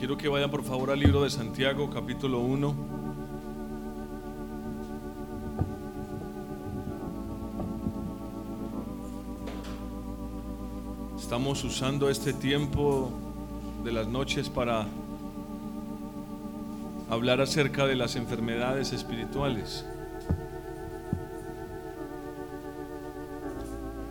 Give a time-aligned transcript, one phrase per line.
[0.00, 2.74] Quiero que vayan por favor al libro de Santiago, capítulo 1.
[11.18, 13.12] Estamos usando este tiempo
[13.84, 14.86] de las noches para
[17.10, 19.84] hablar acerca de las enfermedades espirituales.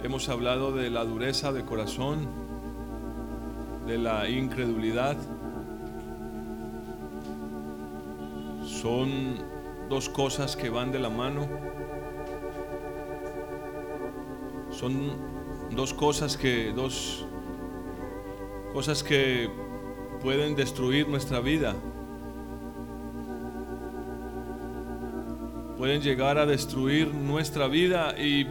[0.04, 2.28] Hemos hablado de la dureza de corazón,
[3.88, 5.18] de la incredulidad.
[8.82, 9.36] Son
[9.90, 11.50] dos cosas que van de la mano.
[14.72, 15.18] Son
[15.76, 17.26] dos cosas que dos
[18.72, 19.50] cosas que
[20.22, 21.76] pueden destruir nuestra vida.
[25.78, 28.48] Pueden llegar a destruir nuestra vida y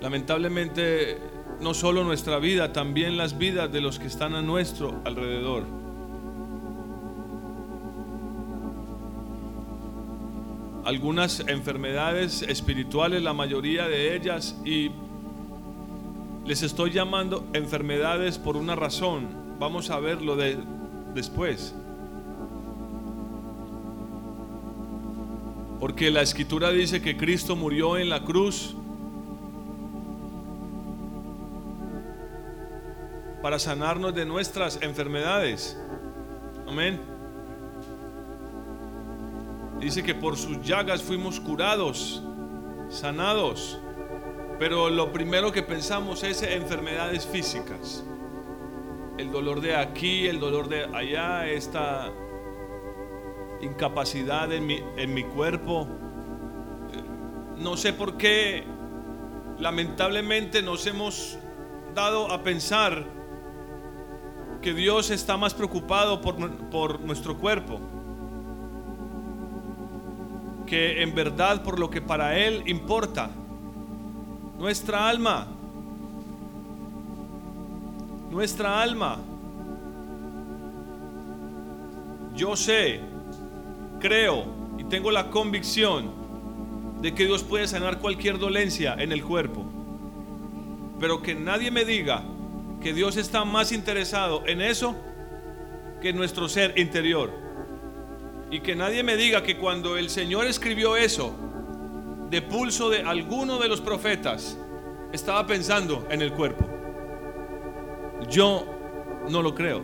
[0.00, 1.18] lamentablemente
[1.60, 5.83] no solo nuestra vida, también las vidas de los que están a nuestro alrededor.
[10.84, 14.90] Algunas enfermedades espirituales, la mayoría de ellas, y
[16.44, 19.28] les estoy llamando enfermedades por una razón.
[19.58, 20.58] Vamos a verlo de,
[21.14, 21.74] después.
[25.80, 28.74] Porque la escritura dice que Cristo murió en la cruz
[33.42, 35.78] para sanarnos de nuestras enfermedades.
[36.66, 37.13] Amén.
[39.84, 42.22] Dice que por sus llagas fuimos curados,
[42.88, 43.78] sanados.
[44.58, 48.02] Pero lo primero que pensamos es enfermedades físicas.
[49.18, 52.10] El dolor de aquí, el dolor de allá, esta
[53.60, 55.86] incapacidad en mi, en mi cuerpo.
[57.58, 58.64] No sé por qué,
[59.58, 61.36] lamentablemente nos hemos
[61.94, 63.04] dado a pensar
[64.62, 66.36] que Dios está más preocupado por,
[66.70, 67.93] por nuestro cuerpo
[70.74, 73.30] en verdad por lo que para Él importa.
[74.58, 75.46] Nuestra alma.
[78.30, 79.18] Nuestra alma.
[82.34, 83.00] Yo sé,
[84.00, 84.44] creo
[84.78, 86.10] y tengo la convicción
[87.00, 89.64] de que Dios puede sanar cualquier dolencia en el cuerpo.
[90.98, 92.22] Pero que nadie me diga
[92.80, 94.96] que Dios está más interesado en eso
[96.00, 97.43] que en nuestro ser interior.
[98.54, 101.34] Y que nadie me diga que cuando el Señor escribió eso,
[102.30, 104.56] de pulso de alguno de los profetas,
[105.12, 106.64] estaba pensando en el cuerpo.
[108.30, 108.64] Yo
[109.28, 109.82] no lo creo.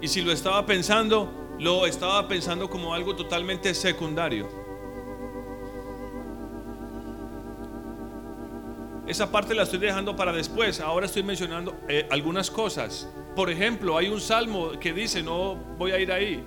[0.00, 4.48] Y si lo estaba pensando, lo estaba pensando como algo totalmente secundario.
[9.06, 10.80] Esa parte la estoy dejando para después.
[10.80, 13.06] Ahora estoy mencionando eh, algunas cosas.
[13.36, 16.42] Por ejemplo, hay un salmo que dice, no voy a ir ahí.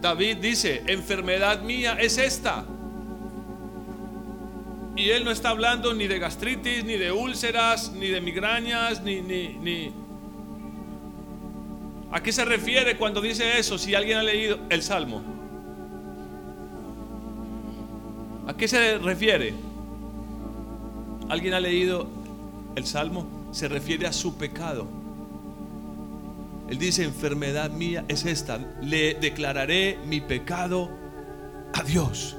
[0.00, 2.64] David dice, enfermedad mía es esta.
[4.96, 9.20] Y él no está hablando ni de gastritis, ni de úlceras, ni de migrañas, ni,
[9.20, 9.92] ni, ni...
[12.10, 13.76] ¿A qué se refiere cuando dice eso?
[13.76, 15.22] Si alguien ha leído el salmo.
[18.46, 19.52] ¿A qué se refiere?
[21.28, 22.06] ¿Alguien ha leído
[22.76, 23.26] el Salmo?
[23.50, 24.86] Se refiere a su pecado.
[26.68, 28.58] Él dice, enfermedad mía es esta.
[28.80, 30.90] Le declararé mi pecado
[31.72, 32.36] a Dios.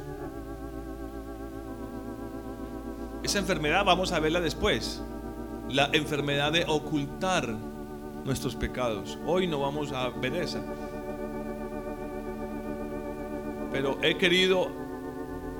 [3.23, 5.01] Esa enfermedad vamos a verla después.
[5.69, 7.47] La enfermedad de ocultar
[8.25, 9.17] nuestros pecados.
[9.25, 10.61] Hoy no vamos a ver esa.
[13.71, 14.69] Pero he querido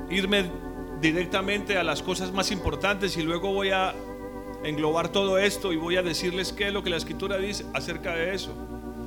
[0.10, 0.50] irme
[1.02, 3.94] directamente a las cosas más importantes y luego voy a
[4.64, 8.16] englobar todo esto y voy a decirles qué es lo que la escritura dice acerca
[8.16, 8.54] de eso.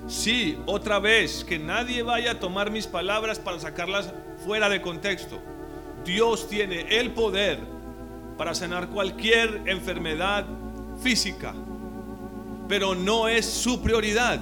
[0.08, 4.12] Sí, otra vez, que nadie vaya a tomar mis palabras para sacarlas
[4.44, 5.38] fuera de contexto.
[6.04, 7.60] Dios tiene el poder
[8.36, 10.46] para sanar cualquier enfermedad
[11.00, 11.54] física,
[12.68, 14.40] pero no es su prioridad.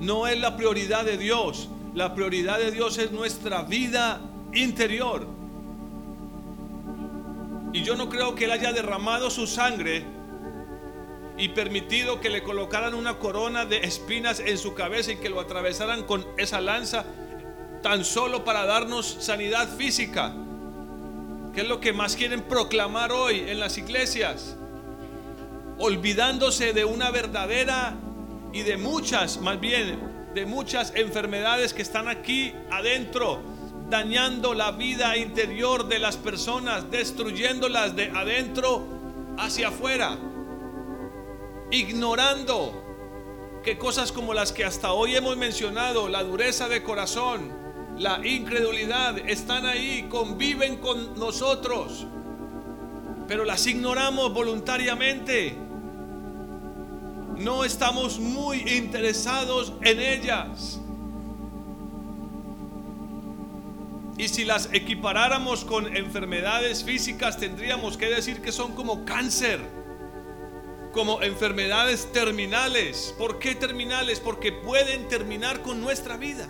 [0.00, 1.68] No es la prioridad de Dios.
[1.94, 4.20] La prioridad de Dios es nuestra vida
[4.52, 5.37] interior.
[7.78, 10.02] Y yo no creo que Él haya derramado su sangre
[11.36, 15.38] y permitido que le colocaran una corona de espinas en su cabeza y que lo
[15.38, 17.04] atravesaran con esa lanza
[17.80, 20.34] tan solo para darnos sanidad física,
[21.54, 24.56] que es lo que más quieren proclamar hoy en las iglesias,
[25.78, 27.94] olvidándose de una verdadera
[28.52, 30.00] y de muchas, más bien,
[30.34, 33.40] de muchas enfermedades que están aquí adentro
[33.88, 38.84] dañando la vida interior de las personas, destruyéndolas de adentro
[39.38, 40.18] hacia afuera,
[41.70, 47.52] ignorando que cosas como las que hasta hoy hemos mencionado, la dureza de corazón,
[47.98, 52.06] la incredulidad, están ahí, conviven con nosotros,
[53.26, 55.56] pero las ignoramos voluntariamente.
[57.36, 60.77] No estamos muy interesados en ellas.
[64.18, 69.60] Y si las equiparáramos con enfermedades físicas, tendríamos que decir que son como cáncer,
[70.92, 73.14] como enfermedades terminales.
[73.16, 74.18] ¿Por qué terminales?
[74.18, 76.48] Porque pueden terminar con nuestra vida.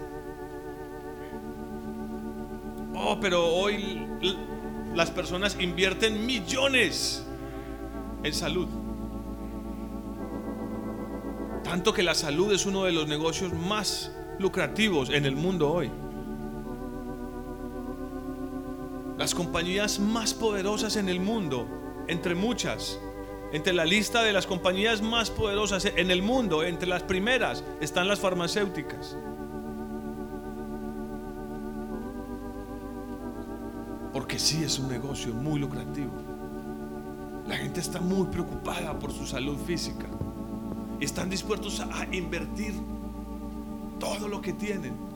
[2.95, 4.07] Oh, pero hoy
[4.95, 7.23] las personas invierten millones
[8.23, 8.69] en salud.
[11.63, 15.91] Tanto que la salud es uno de los negocios más lucrativos en el mundo hoy.
[19.19, 21.67] Las compañías más poderosas en el mundo,
[22.07, 23.01] entre muchas,
[23.53, 28.07] entre la lista de las compañías más poderosas en el mundo, entre las primeras, están
[28.07, 29.17] las farmacéuticas.
[34.13, 36.13] Porque sí es un negocio muy lucrativo.
[37.49, 40.07] La gente está muy preocupada por su salud física.
[41.01, 42.75] Están dispuestos a invertir
[43.99, 45.08] todo lo que tienen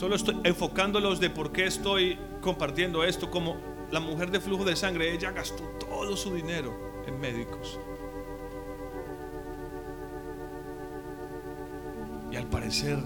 [0.00, 3.30] Solo estoy enfocándolos de por qué estoy compartiendo esto.
[3.30, 3.58] Como
[3.90, 6.74] la mujer de flujo de sangre, ella gastó todo su dinero
[7.06, 7.78] en médicos.
[12.32, 12.96] Y al parecer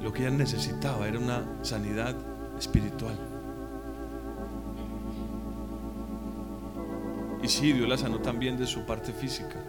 [0.00, 2.16] lo que ella necesitaba era una sanidad
[2.58, 3.16] espiritual.
[7.40, 9.62] Y sí, Dios la sanó también de su parte física,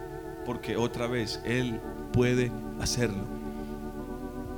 [0.44, 1.80] porque otra vez Él
[2.12, 3.39] puede hacerlo.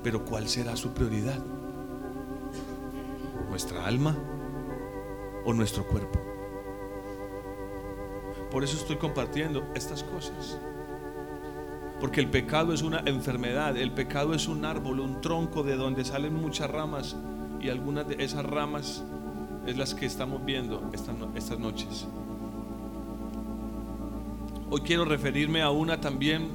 [0.03, 1.39] Pero ¿cuál será su prioridad?
[3.49, 4.15] ¿Nuestra alma
[5.45, 6.19] o nuestro cuerpo?
[8.49, 10.57] Por eso estoy compartiendo estas cosas.
[11.99, 16.03] Porque el pecado es una enfermedad, el pecado es un árbol, un tronco de donde
[16.03, 17.15] salen muchas ramas
[17.59, 19.03] y algunas de esas ramas
[19.67, 22.07] es las que estamos viendo estas, estas noches.
[24.71, 26.49] Hoy quiero referirme a una también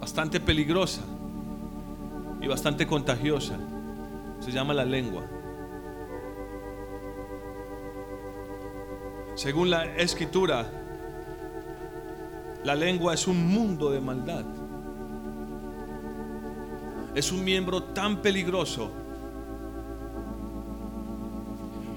[0.00, 1.02] bastante peligrosa
[2.42, 3.56] y bastante contagiosa.
[4.40, 5.22] Se llama la lengua.
[9.34, 10.70] Según la escritura,
[12.64, 14.44] la lengua es un mundo de maldad.
[17.14, 18.90] Es un miembro tan peligroso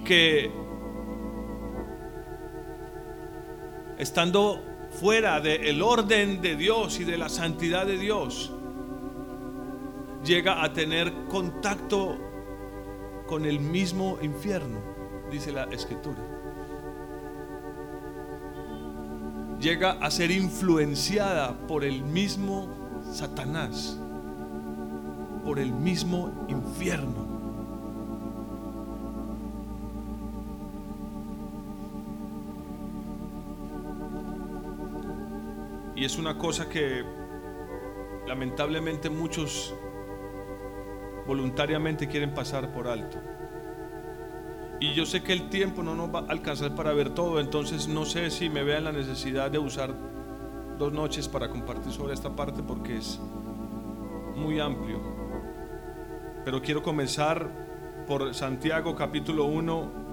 [0.06, 0.52] que
[3.98, 8.52] estando fuera del orden de Dios y de la santidad de Dios,
[10.26, 12.18] llega a tener contacto
[13.28, 14.80] con el mismo infierno,
[15.32, 16.20] dice la escritura.
[19.60, 22.68] Llega a ser influenciada por el mismo
[23.14, 23.98] Satanás,
[25.44, 27.26] por el mismo infierno.
[35.96, 37.06] Y es una cosa que
[38.28, 39.74] lamentablemente muchos
[41.26, 43.18] voluntariamente quieren pasar por alto.
[44.80, 47.88] Y yo sé que el tiempo no nos va a alcanzar para ver todo, entonces
[47.88, 49.94] no sé si me vean la necesidad de usar
[50.78, 53.20] dos noches para compartir sobre esta parte porque es
[54.36, 55.00] muy amplio.
[56.44, 57.50] Pero quiero comenzar
[58.06, 60.06] por Santiago capítulo 1.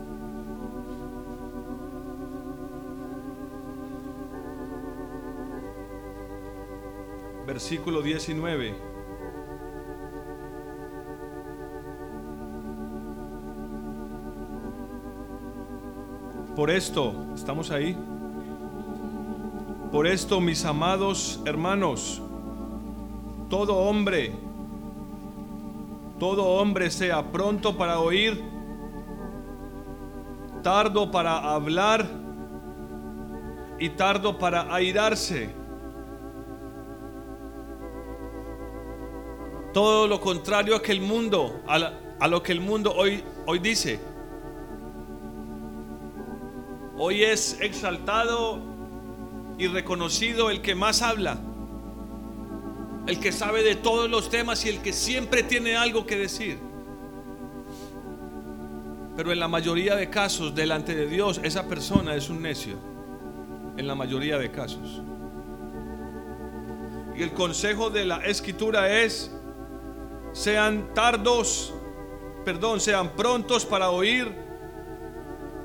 [7.47, 8.92] Versículo 19.
[16.63, 17.97] Por esto, estamos ahí.
[19.91, 22.23] Por esto, mis amados hermanos,
[23.51, 24.33] todo hombre,
[26.21, 28.41] todo hombre sea pronto para oír,
[30.63, 32.07] tardo para hablar
[33.81, 35.51] y tardo para airarse.
[39.73, 44.12] Todo lo contrario a que el mundo, a, lo que el mundo hoy, hoy dice.
[47.05, 48.61] Hoy es exaltado
[49.59, 51.37] y reconocido el que más habla,
[53.09, 56.61] el que sabe de todos los temas y el que siempre tiene algo que decir.
[59.17, 62.77] Pero en la mayoría de casos, delante de Dios, esa persona es un necio.
[63.77, 65.03] En la mayoría de casos.
[67.17, 69.33] Y el consejo de la escritura es,
[70.33, 71.75] sean tardos,
[72.45, 74.42] perdón, sean prontos para oír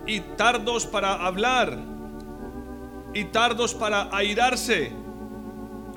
[0.07, 1.77] y tardos para hablar
[3.13, 4.91] y tardos para airarse,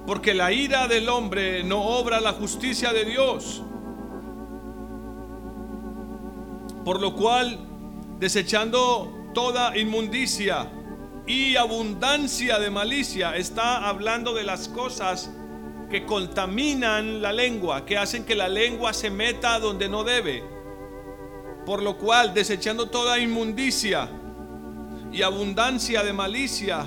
[0.07, 3.63] porque la ira del hombre no obra la justicia de Dios.
[6.85, 7.59] Por lo cual,
[8.19, 10.71] desechando toda inmundicia
[11.27, 15.31] y abundancia de malicia, está hablando de las cosas
[15.91, 20.60] que contaminan la lengua, que hacen que la lengua se meta donde no debe.
[21.65, 24.09] Por lo cual, desechando toda inmundicia
[25.13, 26.87] y abundancia de malicia,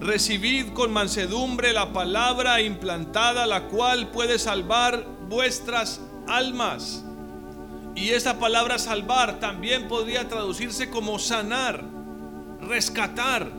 [0.00, 7.04] recibid con mansedumbre la palabra implantada, la cual puede salvar vuestras almas.
[7.94, 11.84] Y esa palabra salvar también podría traducirse como sanar,
[12.60, 13.50] rescatar.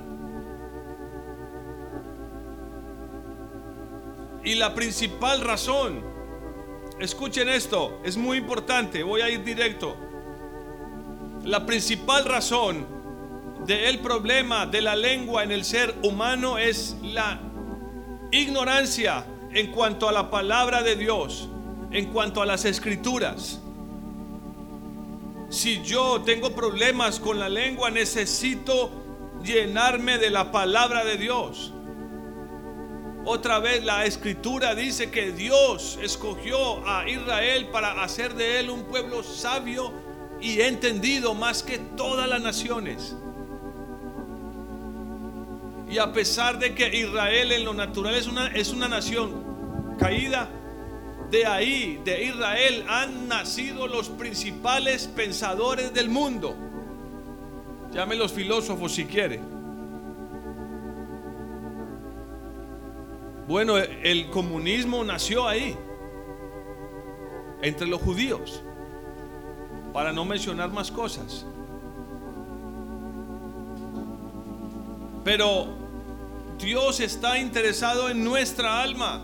[4.43, 6.01] Y la principal razón,
[6.99, 9.97] escuchen esto, es muy importante, voy a ir directo.
[11.49, 12.85] La principal razón
[13.65, 17.39] del problema de la lengua en el ser humano es la
[18.29, 21.49] ignorancia en cuanto a la palabra de Dios,
[21.89, 23.59] en cuanto a las escrituras.
[25.49, 28.91] Si yo tengo problemas con la lengua, necesito
[29.43, 31.73] llenarme de la palabra de Dios.
[33.25, 38.83] Otra vez la escritura dice que Dios escogió a Israel para hacer de él un
[38.83, 39.91] pueblo sabio
[40.41, 43.15] y entendido más que todas las naciones.
[45.89, 50.49] Y a pesar de que Israel en lo natural es una, es una nación caída,
[51.31, 56.55] de ahí, de Israel, han nacido los principales pensadores del mundo.
[57.91, 59.39] Llame los filósofos si quiere.
[63.47, 65.75] Bueno, el comunismo nació ahí,
[67.61, 68.63] entre los judíos,
[69.93, 71.45] para no mencionar más cosas.
[75.23, 75.67] Pero
[76.57, 79.21] Dios está interesado en nuestra alma.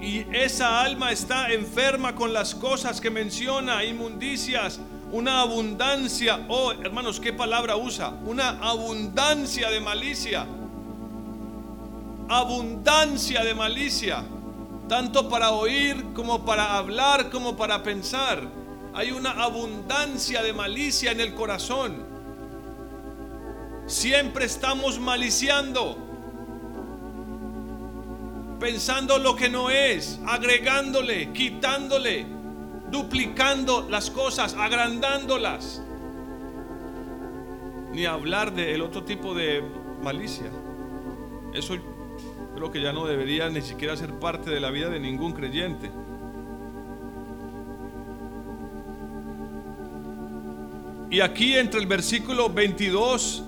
[0.00, 4.80] Y esa alma está enferma con las cosas que menciona, inmundicias,
[5.12, 6.46] una abundancia.
[6.48, 8.14] Oh, hermanos, ¿qué palabra usa?
[8.24, 10.46] Una abundancia de malicia
[12.30, 14.22] abundancia de malicia,
[14.88, 18.48] tanto para oír como para hablar como para pensar.
[18.92, 22.04] Hay una abundancia de malicia en el corazón.
[23.86, 25.96] Siempre estamos maliciando,
[28.58, 32.26] pensando lo que no es, agregándole, quitándole,
[32.90, 35.82] duplicando las cosas, agrandándolas.
[37.92, 39.62] Ni hablar del otro tipo de
[40.02, 40.50] malicia.
[41.52, 41.76] Eso
[42.54, 45.90] creo que ya no debería ni siquiera ser parte de la vida de ningún creyente.
[51.10, 53.42] Y aquí entre el versículo 22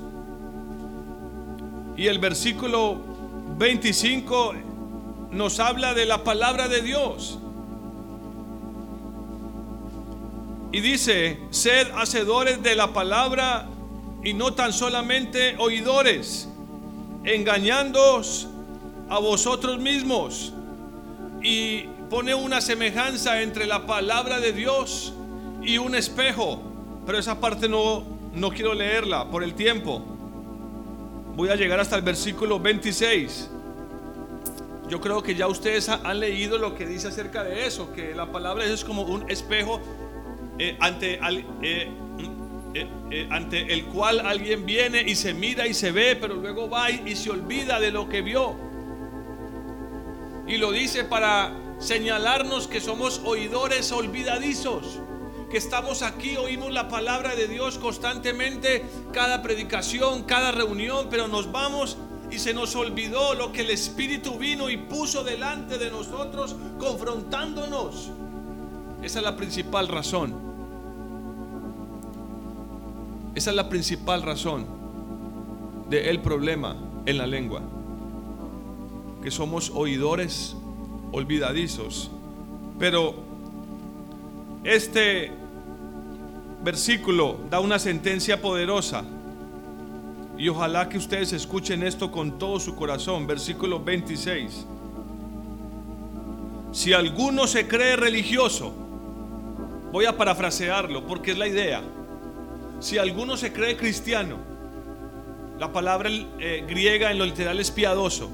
[1.97, 2.97] y el versículo
[3.57, 4.55] 25
[5.31, 7.39] nos habla de la palabra de Dios.
[10.73, 13.69] Y dice, sed hacedores de la palabra
[14.25, 16.49] y no tan solamente oidores,
[17.23, 18.49] engañándoos
[19.09, 20.53] a vosotros mismos
[21.43, 25.13] y pone una semejanza entre la palabra de Dios
[25.63, 26.72] y un espejo.
[27.05, 28.03] Pero esa parte no,
[28.35, 30.03] no quiero leerla por el tiempo.
[31.35, 33.51] Voy a llegar hasta el versículo 26.
[34.89, 38.31] Yo creo que ya ustedes han leído lo que dice acerca de eso, que la
[38.31, 39.81] palabra es como un espejo
[40.59, 41.19] eh, ante,
[41.63, 41.91] eh,
[42.75, 46.91] eh, ante el cual alguien viene y se mira y se ve, pero luego va
[46.91, 48.55] y se olvida de lo que vio.
[50.47, 55.01] Y lo dice para señalarnos que somos oidores olvidadizos,
[55.53, 61.53] que estamos aquí, oímos la palabra de Dios constantemente, cada predicación, cada reunión, pero nos
[61.53, 61.99] vamos
[62.31, 68.11] y se nos olvidó lo que el Espíritu vino y puso delante de nosotros, confrontándonos.
[69.03, 70.35] Esa es la principal razón.
[73.35, 74.65] Esa es la principal razón
[75.91, 77.61] del problema en la lengua
[79.23, 80.57] que somos oidores
[81.13, 82.11] olvidadizos.
[82.79, 83.15] Pero
[84.65, 85.42] este
[86.63, 89.05] versículo da una sentencia poderosa.
[90.39, 93.27] Y ojalá que ustedes escuchen esto con todo su corazón.
[93.27, 94.67] Versículo 26.
[96.73, 98.73] Si alguno se cree religioso,
[99.93, 101.83] voy a parafrasearlo porque es la idea.
[102.81, 104.39] Si alguno se cree cristiano,
[105.59, 108.31] la palabra eh, griega en lo literal es piadoso.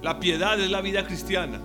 [0.00, 1.60] La piedad es la vida cristiana.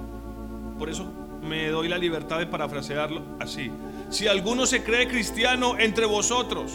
[0.78, 3.72] Por eso me doy la libertad de parafrasearlo así.
[4.10, 6.72] Si alguno se cree cristiano entre vosotros,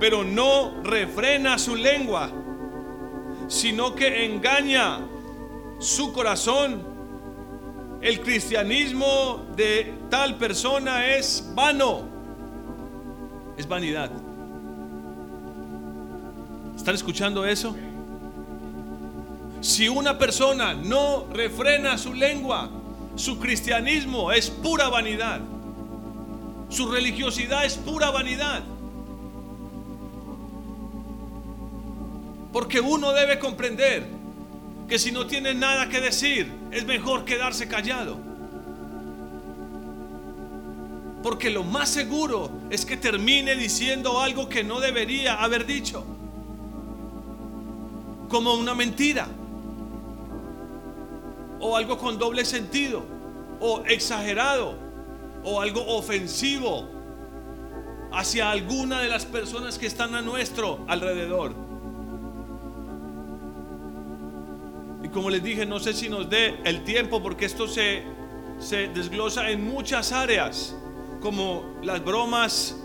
[0.00, 2.30] pero no refrena su lengua,
[3.48, 5.00] sino que engaña
[5.78, 6.88] su corazón.
[8.00, 12.02] El cristianismo de tal persona es vano,
[13.58, 14.10] es vanidad.
[16.74, 17.76] ¿Están escuchando eso?
[19.60, 22.70] Si una persona no refrena su lengua,
[23.16, 25.40] su cristianismo es pura vanidad.
[26.70, 28.62] Su religiosidad es pura vanidad.
[32.52, 34.06] Porque uno debe comprender
[34.88, 38.18] que si no tiene nada que decir, es mejor quedarse callado.
[41.22, 46.04] Porque lo más seguro es que termine diciendo algo que no debería haber dicho.
[48.28, 49.28] Como una mentira.
[51.58, 53.04] O algo con doble sentido.
[53.60, 54.89] O exagerado.
[55.44, 56.88] O algo ofensivo
[58.12, 61.70] hacia alguna de las personas que están a nuestro alrededor.
[65.12, 68.02] como les dije, no sé si nos dé el tiempo porque esto se,
[68.58, 70.76] se desglosa en muchas áreas,
[71.20, 72.76] como las bromas,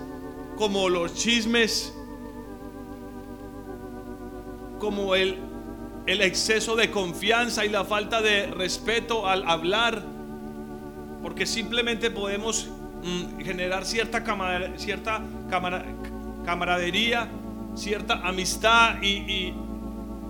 [0.58, 1.94] como los chismes,
[4.80, 5.40] como el,
[6.06, 10.04] el exceso de confianza y la falta de respeto al hablar,
[11.26, 12.70] porque simplemente podemos
[13.02, 14.24] mm, generar cierta,
[14.78, 15.24] cierta
[16.46, 17.28] camaradería,
[17.74, 19.52] cierta amistad y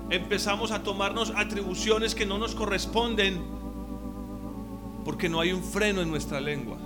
[0.10, 3.44] empezamos a tomarnos atribuciones que no nos corresponden
[5.04, 6.78] porque no hay un freno en nuestra lengua.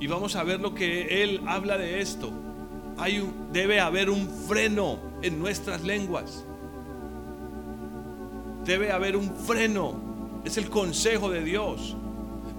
[0.00, 2.32] Y vamos a ver lo que él habla de esto.
[2.96, 6.46] Hay debe haber un freno en nuestras lenguas.
[8.64, 10.40] Debe haber un freno.
[10.46, 11.94] Es el consejo de Dios.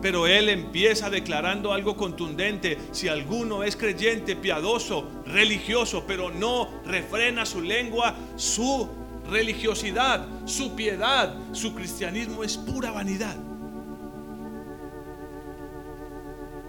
[0.01, 2.77] Pero él empieza declarando algo contundente.
[2.91, 8.89] Si alguno es creyente, piadoso, religioso, pero no refrena su lengua, su
[9.29, 13.35] religiosidad, su piedad, su cristianismo es pura vanidad.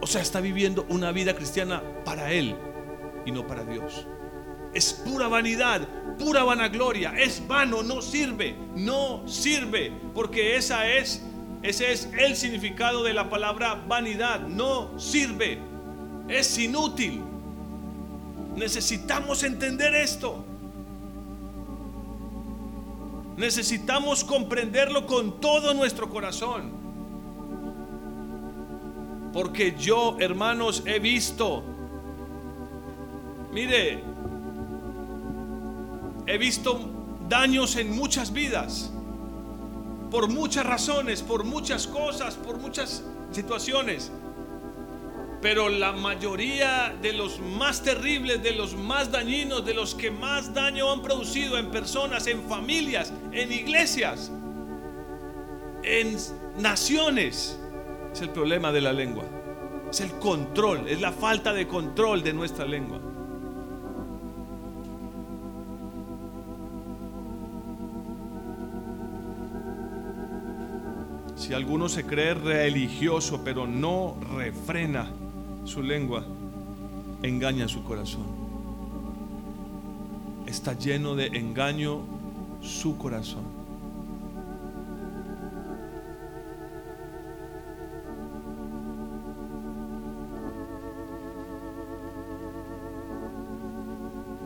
[0.03, 2.57] O sea, está viviendo una vida cristiana para Él
[3.27, 4.07] y no para Dios.
[4.73, 5.87] Es pura vanidad,
[6.19, 11.27] pura vanagloria, es vano, no sirve, no sirve, porque esa es,
[11.63, 15.59] ese es el significado de la palabra vanidad, no sirve,
[16.29, 17.21] es inútil.
[18.57, 20.45] Necesitamos entender esto.
[23.37, 26.73] Necesitamos comprenderlo con todo nuestro corazón.
[29.33, 31.63] Porque yo, hermanos, he visto,
[33.53, 34.03] mire,
[36.27, 36.81] he visto
[37.29, 38.93] daños en muchas vidas,
[40.11, 44.11] por muchas razones, por muchas cosas, por muchas situaciones.
[45.41, 50.53] Pero la mayoría de los más terribles, de los más dañinos, de los que más
[50.53, 54.31] daño han producido en personas, en familias, en iglesias,
[55.83, 56.17] en
[56.59, 57.59] naciones,
[58.13, 59.25] es el problema de la lengua.
[59.91, 63.01] Es el control, es la falta de control de nuestra lengua.
[71.51, 75.11] Si alguno se cree religioso pero no refrena
[75.65, 76.25] su lengua,
[77.25, 78.23] engaña su corazón.
[80.47, 82.03] Está lleno de engaño
[82.63, 83.43] su corazón.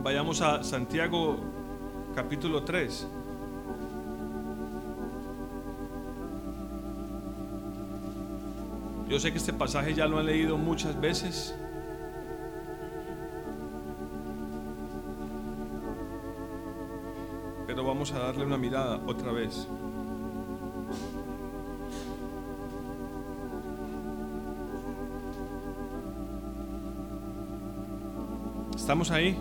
[0.01, 1.37] Vayamos a Santiago
[2.15, 3.07] capítulo 3.
[9.07, 11.55] Yo sé que este pasaje ya lo han leído muchas veces.
[17.67, 19.67] Pero vamos a darle una mirada otra vez.
[28.75, 29.37] ¿Estamos ahí?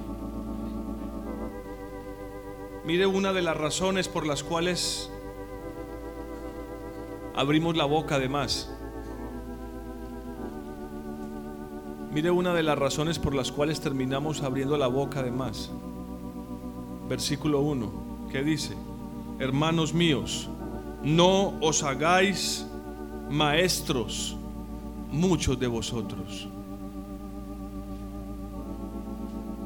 [2.84, 5.10] Mire una de las razones por las cuales
[7.34, 8.73] abrimos la boca de más.
[12.14, 15.72] Mire una de las razones por las cuales terminamos abriendo la boca de más.
[17.08, 17.90] Versículo 1,
[18.30, 18.76] que dice,
[19.40, 20.48] hermanos míos,
[21.02, 22.66] no os hagáis
[23.28, 24.36] maestros
[25.10, 26.46] muchos de vosotros.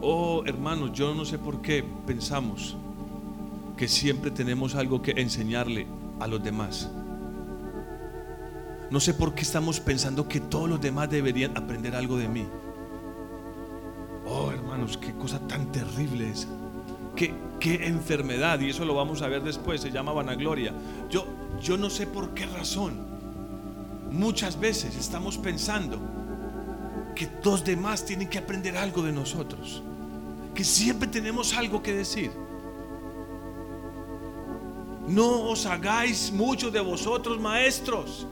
[0.01, 2.79] Oh hermanos, yo no sé por qué pensamos
[3.77, 5.87] que siempre tenemos algo que enseñarle
[6.19, 6.91] a los demás.
[8.91, 12.47] No sé por qué estamos pensando que todos los demás deberían aprender algo de mí.
[14.27, 16.49] Oh, hermanos, qué cosa tan terrible es.
[17.15, 20.73] qué, qué enfermedad, y eso lo vamos a ver después, se llama vanagloria.
[21.11, 21.27] Yo,
[21.61, 22.95] yo no sé por qué razón.
[24.11, 25.99] Muchas veces estamos pensando
[27.15, 29.83] que los demás tienen que aprender algo de nosotros,
[30.55, 32.31] que siempre tenemos algo que decir.
[35.09, 38.27] No os hagáis muchos de vosotros maestros.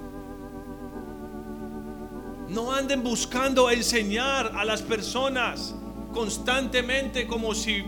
[2.57, 5.75] No anden buscando enseñar a las personas
[6.15, 7.85] constantemente como si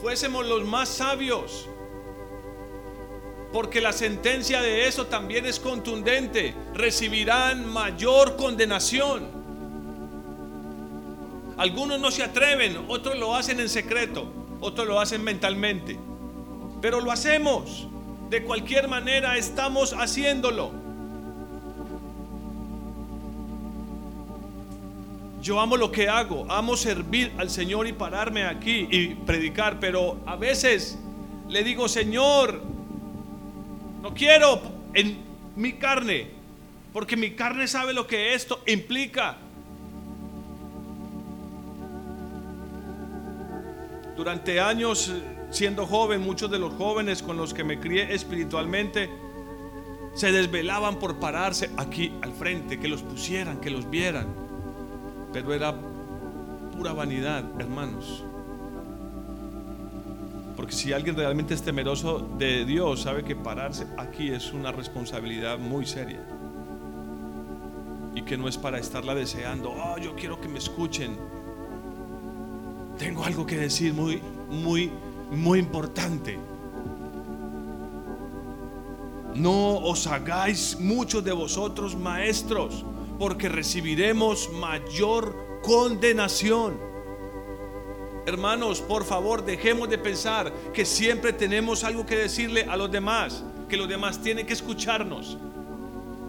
[0.00, 1.68] fuésemos los más sabios.
[3.52, 6.54] Porque la sentencia de eso también es contundente.
[6.74, 9.26] Recibirán mayor condenación.
[11.56, 15.98] Algunos no se atreven, otros lo hacen en secreto, otros lo hacen mentalmente.
[16.80, 17.88] Pero lo hacemos.
[18.30, 20.83] De cualquier manera estamos haciéndolo.
[25.44, 30.18] Yo amo lo que hago, amo servir al Señor y pararme aquí y predicar, pero
[30.24, 30.98] a veces
[31.50, 32.62] le digo, Señor,
[34.00, 34.62] no quiero
[34.94, 35.18] en
[35.54, 36.28] mi carne,
[36.94, 39.36] porque mi carne sabe lo que esto implica.
[44.16, 45.12] Durante años
[45.50, 49.10] siendo joven, muchos de los jóvenes con los que me crié espiritualmente
[50.14, 54.43] se desvelaban por pararse aquí al frente, que los pusieran, que los vieran.
[55.34, 55.74] Pero era
[56.74, 58.24] pura vanidad, hermanos.
[60.56, 65.58] Porque si alguien realmente es temeroso de Dios, sabe que pararse aquí es una responsabilidad
[65.58, 66.24] muy seria.
[68.14, 71.18] Y que no es para estarla deseando, oh, yo quiero que me escuchen.
[72.96, 74.90] Tengo algo que decir muy, muy
[75.30, 76.38] muy importante.
[79.34, 82.84] No os hagáis muchos de vosotros maestros,
[83.18, 86.78] porque recibiremos mayor condenación.
[88.26, 93.44] Hermanos, por favor, dejemos de pensar que siempre tenemos algo que decirle a los demás,
[93.68, 95.36] que los demás tienen que escucharnos.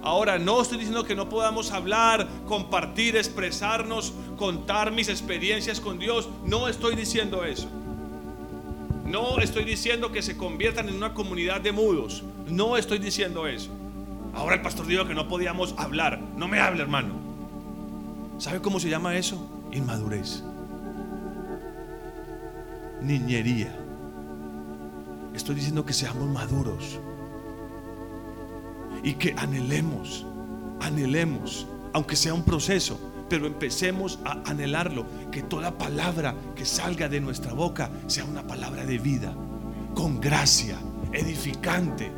[0.02, 6.30] Ahora, no estoy diciendo que no podamos hablar, compartir, expresarnos, contar mis experiencias con Dios.
[6.44, 7.68] No estoy diciendo eso.
[9.06, 12.24] No estoy diciendo que se conviertan en una comunidad de mudos.
[12.48, 13.72] No estoy diciendo eso.
[14.36, 16.20] Ahora el pastor dijo que no podíamos hablar.
[16.36, 17.16] No me hable, hermano.
[18.38, 19.50] ¿Sabe cómo se llama eso?
[19.72, 20.44] Inmadurez.
[23.02, 23.74] Niñería.
[25.34, 27.00] Estoy diciendo que seamos maduros.
[29.04, 30.26] Y que anhelemos,
[30.82, 37.22] anhelemos, aunque sea un proceso, pero empecemos a anhelarlo, que toda palabra que salga de
[37.22, 39.34] nuestra boca sea una palabra de vida,
[39.94, 40.78] con gracia,
[41.14, 42.12] edificante,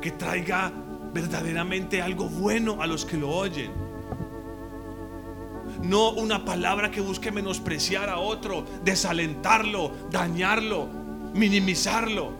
[0.00, 0.72] que traiga
[1.12, 3.70] verdaderamente algo bueno a los que lo oyen.
[5.82, 10.88] No una palabra que busque menospreciar a otro, desalentarlo, dañarlo,
[11.32, 12.32] minimizarlo.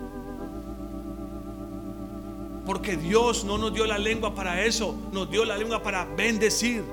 [2.66, 6.84] Porque Dios no nos dio la lengua para eso, nos dio la lengua para bendecir.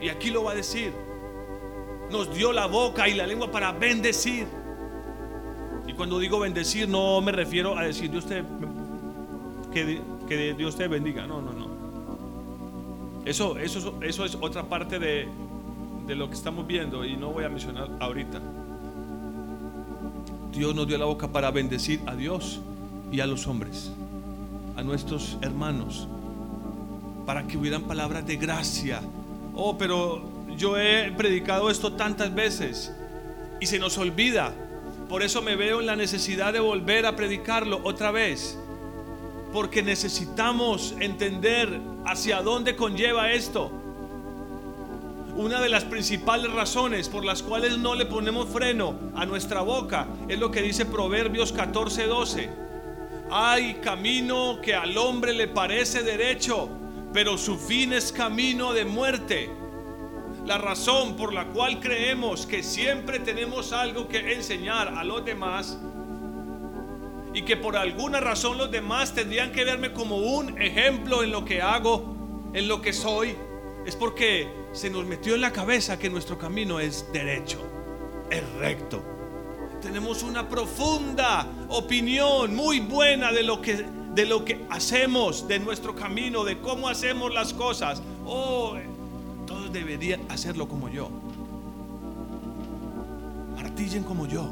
[0.00, 0.92] Y aquí lo va a decir.
[2.10, 4.46] Nos dio la boca y la lengua para bendecir.
[5.86, 8.44] Y cuando digo bendecir no me refiero a decir Dios te
[9.72, 11.26] que, que Dios te bendiga.
[11.26, 11.68] No, no, no.
[13.24, 15.28] Eso, eso, eso es otra parte de,
[16.06, 18.40] de lo que estamos viendo y no voy a mencionar ahorita.
[20.52, 22.60] Dios nos dio la boca para bendecir a Dios
[23.12, 23.92] y a los hombres,
[24.76, 26.08] a nuestros hermanos,
[27.26, 29.02] para que hubieran palabras de gracia,
[29.54, 30.22] oh, pero
[30.56, 32.92] yo he predicado esto tantas veces
[33.60, 34.54] y se nos olvida.
[35.08, 38.58] Por eso me veo en la necesidad de volver a predicarlo otra vez.
[39.52, 43.70] Porque necesitamos entender hacia dónde conlleva esto.
[45.36, 50.08] Una de las principales razones por las cuales no le ponemos freno a nuestra boca
[50.26, 52.50] es lo que dice Proverbios 14:12.
[53.30, 56.68] Hay camino que al hombre le parece derecho,
[57.12, 59.50] pero su fin es camino de muerte.
[60.44, 65.78] La razón por la cual creemos que siempre tenemos algo que enseñar a los demás
[67.34, 71.44] y que por alguna razón los demás tendrían que verme como un ejemplo en lo
[71.44, 72.16] que hago,
[72.52, 73.34] en lo que soy,
[73.86, 77.58] es porque se nos metió en la cabeza que nuestro camino es derecho,
[78.30, 79.02] es recto.
[79.80, 83.84] Tenemos una profunda opinión muy buena de lo que
[84.18, 88.02] de lo que hacemos, de nuestro camino, de cómo hacemos las cosas.
[88.26, 88.76] Oh,
[89.46, 91.08] todos deberían hacerlo como yo.
[93.54, 94.50] Martillen como yo.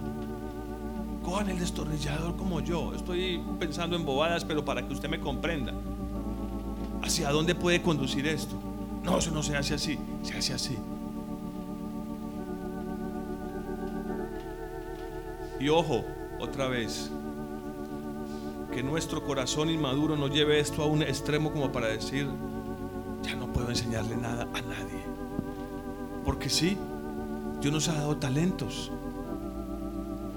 [1.26, 2.94] Cojan el destornillador como yo.
[2.94, 5.72] Estoy pensando en bobadas, pero para que usted me comprenda.
[7.02, 8.54] ¿Hacia dónde puede conducir esto?
[9.02, 10.78] No, eso no se hace así, se hace así.
[15.58, 16.04] Y ojo,
[16.38, 17.10] otra vez,
[18.72, 22.28] que nuestro corazón inmaduro no lleve esto a un extremo como para decir,
[23.22, 25.02] ya no puedo enseñarle nada a nadie.
[26.24, 26.78] Porque sí,
[27.60, 28.92] Dios nos ha dado talentos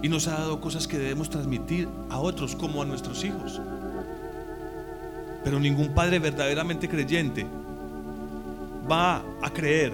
[0.02, 3.60] y nos ha dado cosas que debemos transmitir a otros como a nuestros hijos.
[5.44, 7.46] Pero ningún padre verdaderamente creyente
[8.90, 9.94] va a creer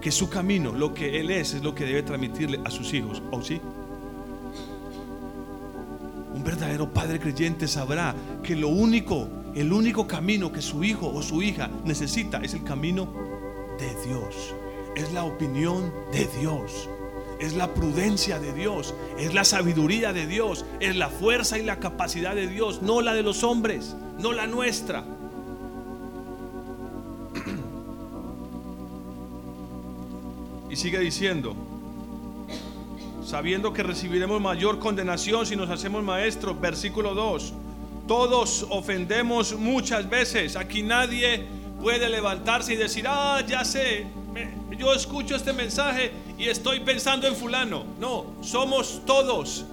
[0.00, 3.22] que su camino, lo que él es, es lo que debe transmitirle a sus hijos.
[3.30, 3.60] ¿O sí?
[6.34, 11.22] Un verdadero padre creyente sabrá que lo único, el único camino que su hijo o
[11.22, 13.08] su hija necesita es el camino
[13.78, 14.54] de Dios.
[14.94, 16.88] Es la opinión de Dios.
[17.38, 18.94] Es la prudencia de Dios.
[19.18, 20.64] Es la sabiduría de Dios.
[20.80, 22.82] Es la fuerza y la capacidad de Dios.
[22.82, 23.96] No la de los hombres.
[24.18, 25.04] No la nuestra.
[30.70, 31.56] Y sigue diciendo,
[33.24, 36.60] sabiendo que recibiremos mayor condenación si nos hacemos maestros.
[36.60, 37.54] Versículo 2.
[38.06, 40.56] Todos ofendemos muchas veces.
[40.56, 41.46] Aquí nadie
[41.80, 44.06] puede levantarse y decir, ah, ya sé,
[44.76, 47.84] yo escucho este mensaje y estoy pensando en fulano.
[47.98, 49.64] No, somos todos.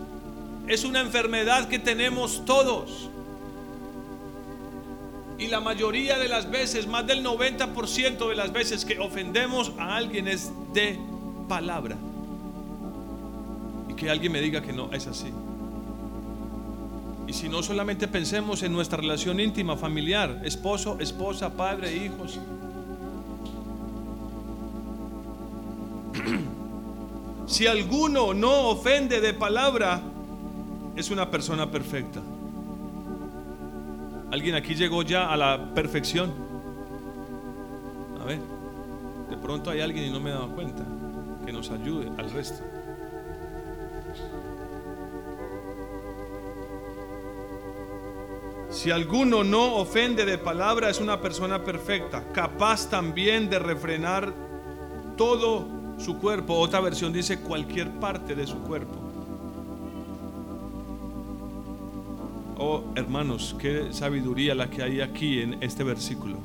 [0.67, 3.09] Es una enfermedad que tenemos todos.
[5.37, 9.95] Y la mayoría de las veces, más del 90% de las veces que ofendemos a
[9.95, 10.97] alguien es de
[11.47, 11.97] palabra
[13.95, 15.31] que alguien me diga que no es así.
[17.27, 22.37] Y si no solamente pensemos en nuestra relación íntima, familiar, esposo, esposa, padre, hijos.
[27.55, 30.01] Si alguno no ofende de palabra,
[30.93, 32.19] es una persona perfecta.
[34.29, 36.33] ¿Alguien aquí llegó ya a la perfección?
[38.21, 38.41] A ver,
[39.29, 40.83] de pronto hay alguien y no me he dado cuenta
[41.45, 42.61] que nos ayude al resto.
[48.69, 54.33] Si alguno no ofende de palabra es una persona perfecta, capaz también de refrenar
[55.15, 56.55] todo su cuerpo.
[56.55, 58.95] Otra versión dice cualquier parte de su cuerpo.
[62.57, 66.37] Oh, hermanos, qué sabiduría la que hay aquí en este versículo.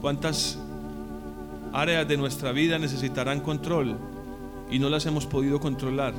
[0.00, 0.58] ¿Cuántas
[1.74, 3.96] áreas de nuestra vida necesitarán control
[4.70, 6.14] y no las hemos podido controlar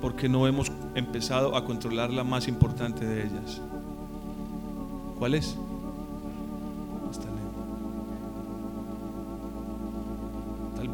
[0.00, 3.60] porque no hemos empezado a controlar la más importante de ellas.
[5.18, 5.56] ¿Cuál es?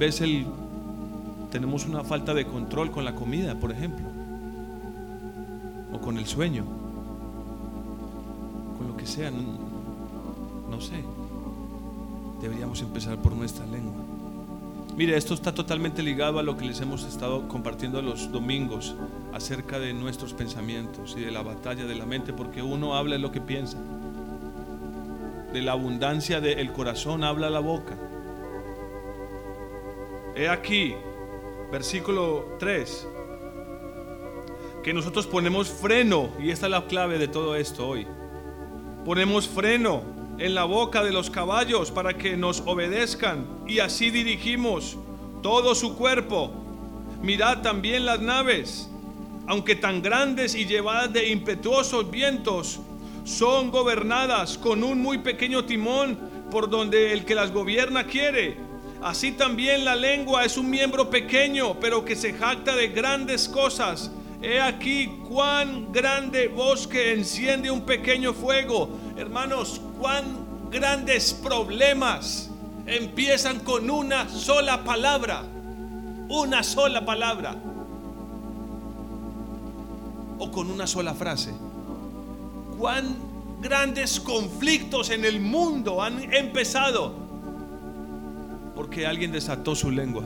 [0.03, 0.47] Vez el,
[1.53, 4.05] tenemos una falta de control con la comida, por ejemplo,
[5.93, 6.65] o con el sueño,
[8.77, 9.43] con lo que sea, no,
[10.69, 11.05] no sé.
[12.41, 14.03] Deberíamos empezar por nuestra lengua.
[14.97, 18.97] Mire, esto está totalmente ligado a lo que les hemos estado compartiendo los domingos
[19.33, 23.21] acerca de nuestros pensamientos y de la batalla de la mente, porque uno habla de
[23.21, 23.79] lo que piensa.
[25.53, 27.97] De la abundancia del corazón habla la boca.
[30.35, 30.95] He aquí,
[31.71, 33.07] versículo 3,
[34.83, 38.07] que nosotros ponemos freno, y esta es la clave de todo esto hoy.
[39.05, 40.03] Ponemos freno
[40.39, 44.97] en la boca de los caballos para que nos obedezcan y así dirigimos
[45.43, 46.51] todo su cuerpo.
[47.21, 48.89] Mirad también las naves,
[49.47, 52.81] aunque tan grandes y llevadas de impetuosos vientos,
[53.25, 56.19] son gobernadas con un muy pequeño timón
[56.51, 58.72] por donde el que las gobierna quiere.
[59.03, 64.13] Así también la lengua es un miembro pequeño, pero que se jacta de grandes cosas.
[64.41, 68.91] He aquí cuán grande bosque enciende un pequeño fuego.
[69.17, 70.25] Hermanos, cuán
[70.71, 72.49] grandes problemas
[72.87, 75.43] empiezan con una sola palabra.
[76.29, 77.57] Una sola palabra.
[80.39, 81.53] O con una sola frase.
[82.79, 83.17] Cuán
[83.61, 87.22] grandes conflictos en el mundo han empezado
[88.83, 90.25] porque alguien desató su lengua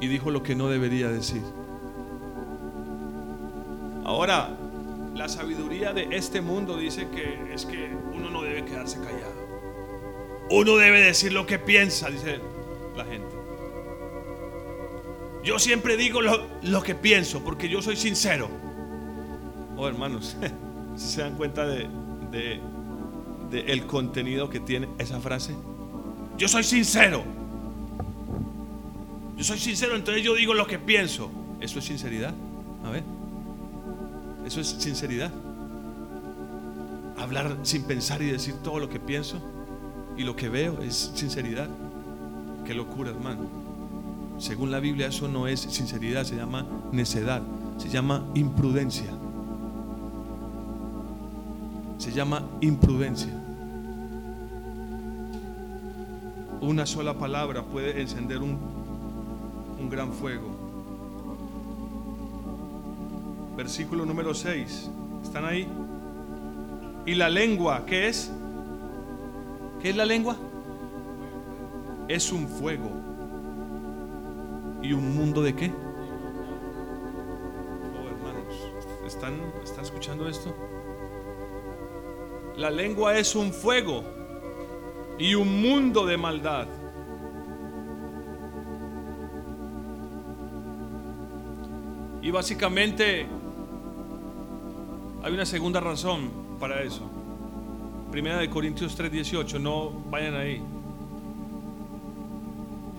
[0.00, 1.40] y dijo lo que no debería decir.
[4.04, 4.50] Ahora,
[5.14, 9.36] la sabiduría de este mundo dice que es que uno no debe quedarse callado.
[10.50, 12.40] Uno debe decir lo que piensa, dice
[12.96, 13.36] la gente.
[15.44, 18.48] Yo siempre digo lo, que pienso porque yo soy sincero.
[19.76, 20.36] Oh, hermanos,
[20.96, 21.88] ¿se dan cuenta de,
[22.32, 25.54] de el contenido que tiene esa frase?
[26.38, 27.24] Yo soy sincero.
[29.36, 31.30] Yo soy sincero, entonces yo digo lo que pienso.
[31.60, 32.32] ¿Eso es sinceridad?
[32.84, 33.02] A ver.
[34.46, 35.32] Eso es sinceridad.
[37.18, 39.42] Hablar sin pensar y decir todo lo que pienso
[40.16, 41.68] y lo que veo es sinceridad.
[42.64, 43.46] Qué locura, hermano.
[44.38, 47.42] Según la Biblia eso no es sinceridad, se llama necedad,
[47.76, 49.10] se llama imprudencia.
[51.98, 53.37] Se llama imprudencia.
[56.60, 58.58] Una sola palabra puede encender un,
[59.78, 60.48] un gran fuego.
[63.56, 64.90] Versículo número 6.
[65.22, 65.68] ¿Están ahí?
[67.06, 68.32] ¿Y la lengua qué es?
[69.80, 70.36] ¿Qué es la lengua?
[72.08, 72.90] Es un fuego.
[74.82, 75.72] ¿Y un mundo de qué?
[77.94, 78.54] Oh, hermanos,
[79.06, 80.52] ¿están, ¿están escuchando esto?
[82.56, 84.17] La lengua es un fuego
[85.18, 86.66] y un mundo de maldad.
[92.22, 93.26] Y básicamente
[95.22, 97.02] hay una segunda razón para eso.
[98.10, 100.62] Primera de Corintios 3:18, no vayan ahí.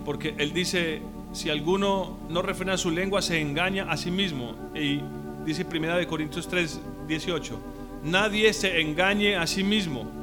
[0.05, 1.01] Porque él dice,
[1.31, 4.55] si alguno no refrena su lengua se engaña a sí mismo.
[4.75, 5.01] Y
[5.45, 7.57] dice Primera de Corintios 3:18,
[8.03, 10.18] nadie se engañe a sí mismo.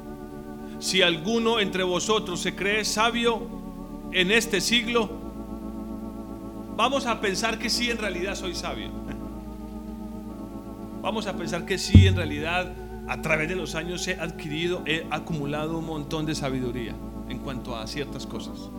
[0.79, 3.41] Si alguno entre vosotros se cree sabio
[4.11, 5.09] en este siglo,
[6.75, 8.89] vamos a pensar que sí en realidad soy sabio.
[11.01, 12.73] Vamos a pensar que sí en realidad
[13.07, 16.93] a través de los años he adquirido, he acumulado un montón de sabiduría
[17.29, 18.69] en cuanto a ciertas cosas.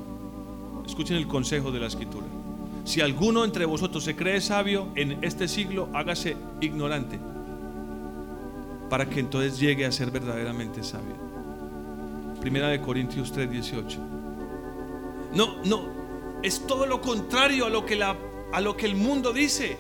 [0.87, 2.27] Escuchen el consejo de la escritura.
[2.85, 7.19] Si alguno entre vosotros se cree sabio en este siglo, hágase ignorante,
[8.89, 11.28] para que entonces llegue a ser verdaderamente sabio.
[12.49, 13.99] Primera de Corintios 3:18.
[15.35, 18.17] No, no, es todo lo contrario a lo que la
[18.53, 19.77] a lo que el mundo dice.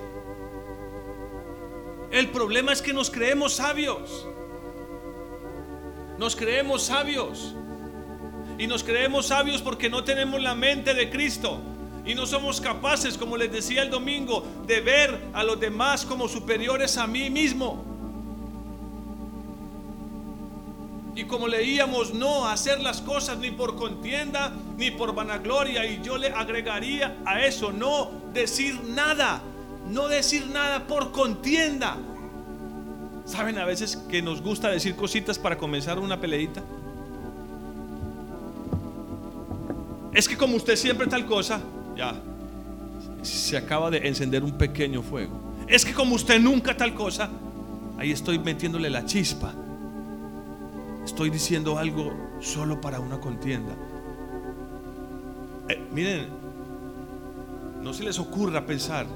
[2.10, 4.28] El problema es que nos creemos sabios.
[6.18, 7.56] Nos creemos sabios.
[8.58, 11.62] Y nos creemos sabios porque no tenemos la mente de Cristo.
[12.04, 16.28] Y no somos capaces, como les decía el domingo, de ver a los demás como
[16.28, 17.97] superiores a mí mismo.
[21.18, 25.84] Y como leíamos, no hacer las cosas ni por contienda ni por vanagloria.
[25.84, 29.42] Y yo le agregaría a eso, no decir nada.
[29.90, 31.96] No decir nada por contienda.
[33.24, 36.62] ¿Saben a veces que nos gusta decir cositas para comenzar una peleita?
[40.14, 41.60] Es que como usted siempre tal cosa,
[41.96, 42.14] ya,
[43.22, 45.32] se acaba de encender un pequeño fuego.
[45.66, 47.28] Es que como usted nunca tal cosa,
[47.98, 49.52] ahí estoy metiéndole la chispa.
[51.08, 53.72] Estoy diciendo algo solo para una contienda.
[55.70, 56.28] Eh, miren,
[57.82, 59.06] no se les ocurra pensar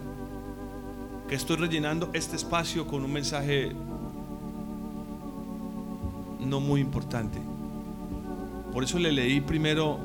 [1.28, 3.72] que estoy rellenando este espacio con un mensaje
[6.40, 7.38] no muy importante.
[8.72, 9.98] Por eso le leí primero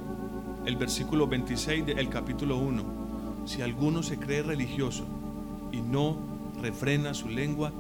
[0.65, 2.83] el versículo 26 del capítulo 1.
[3.45, 5.05] Si alguno se cree religioso
[5.71, 6.17] y no
[6.61, 7.71] refrena su lengua,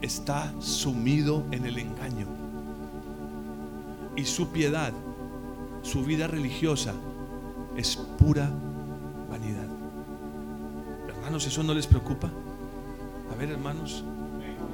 [0.00, 2.41] está sumido en el engaño.
[4.16, 4.92] Y su piedad,
[5.82, 6.94] su vida religiosa,
[7.76, 8.50] es pura
[9.30, 9.68] vanidad.
[11.08, 12.30] Hermanos, ¿eso no les preocupa?
[13.32, 14.04] A ver, hermanos,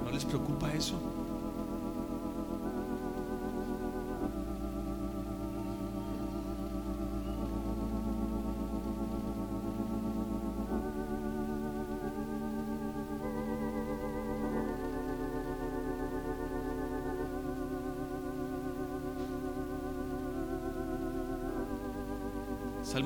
[0.05, 1.01] ¿no les preocupa eso?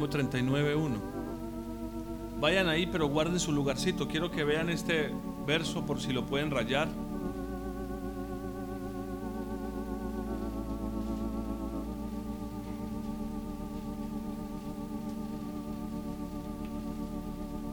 [0.02, 2.40] Salmo 39.1.
[2.40, 4.08] Vayan ahí, pero guarden su lugarcito.
[4.08, 5.12] Quiero que vean este
[5.46, 6.88] verso por si lo pueden rayar.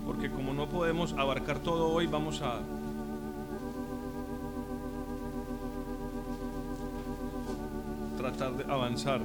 [0.06, 2.60] Porque como no podemos abarcar todo hoy, vamos a
[8.18, 9.22] tratar de avanzar.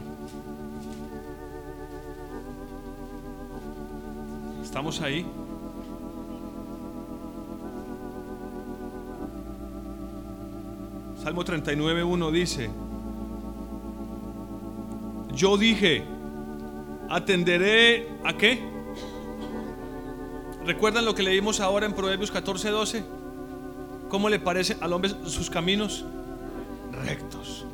[4.75, 5.25] ¿Estamos ahí?
[11.22, 12.70] Salmo 39.1 dice,
[15.33, 16.03] yo dije,
[17.09, 18.64] atenderé a qué?
[20.66, 23.05] ¿Recuerdan lo que leímos ahora en Proverbios 14.12?
[24.09, 26.05] ¿Cómo le parece al hombre sus caminos?
[26.91, 27.64] Rectos.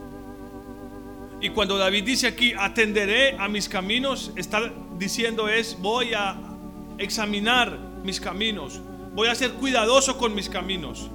[1.41, 6.50] Y cuando David dice aquí, atenderé a mis caminos, está diciendo es, voy a
[7.01, 8.81] examinar mis caminos,
[9.15, 11.11] voy a ser cuidadoso con mis caminos.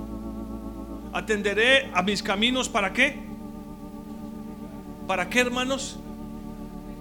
[1.13, 3.23] Atenderé a mis caminos para qué?
[5.07, 5.97] ¿Para qué, hermanos?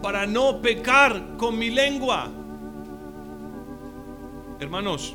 [0.03, 2.31] Para no pecar con mi lengua.
[4.61, 5.15] Hermanos,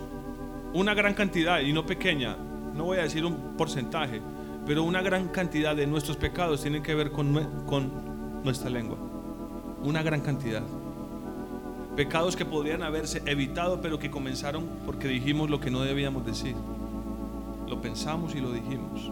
[0.74, 2.36] una gran cantidad, y no pequeña,
[2.76, 4.22] no voy a decir un porcentaje,
[4.66, 8.98] pero una gran cantidad de nuestros pecados tienen que ver con, con nuestra lengua.
[9.84, 10.64] Una gran cantidad.
[11.96, 16.56] Pecados que podrían haberse evitado, pero que comenzaron porque dijimos lo que no debíamos decir.
[17.68, 19.12] Lo pensamos y lo dijimos.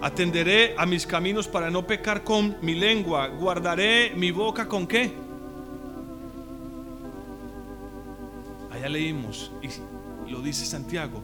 [0.00, 3.28] Atenderé a mis caminos para no pecar con mi lengua.
[3.28, 5.12] Guardaré mi boca con qué?
[8.70, 11.20] Allá leímos, y lo dice Santiago,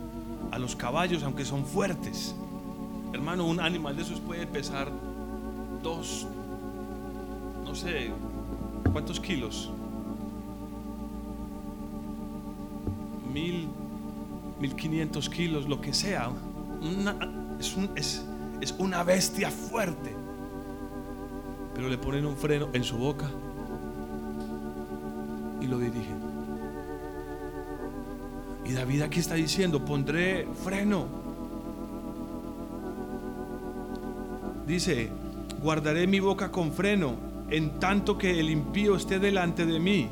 [0.50, 2.34] a los caballos, aunque son fuertes.
[3.12, 4.90] Hermano, un animal de esos puede pesar
[5.82, 6.26] dos,
[7.72, 8.10] no sé,
[8.92, 9.70] ¿cuántos kilos?
[13.32, 13.70] Mil,
[14.60, 16.30] mil quinientos kilos, lo que sea.
[17.58, 18.26] es, un, es,
[18.60, 20.14] es una bestia fuerte.
[21.74, 23.30] Pero le ponen un freno en su boca
[25.62, 26.20] y lo dirigen.
[28.66, 31.06] Y David aquí está diciendo, pondré freno.
[34.66, 35.08] Dice,
[35.62, 40.08] guardaré mi boca con freno en tanto que el impío esté delante de mí.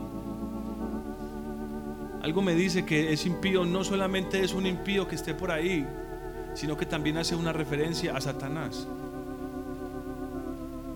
[2.22, 5.86] Algo me dice que es impío no solamente es un impío que esté por ahí,
[6.54, 8.86] sino que también hace una referencia a Satanás.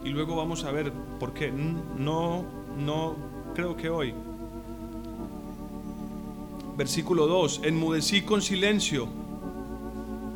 [0.05, 1.51] Y luego vamos a ver por qué.
[1.51, 2.45] No,
[2.76, 3.16] no
[3.55, 4.12] creo que hoy.
[6.76, 7.62] Versículo 2.
[7.64, 9.09] Enmudecí con silencio.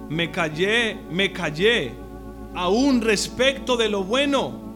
[0.09, 1.93] Me callé, me callé.
[2.55, 4.68] Aún respecto de lo bueno.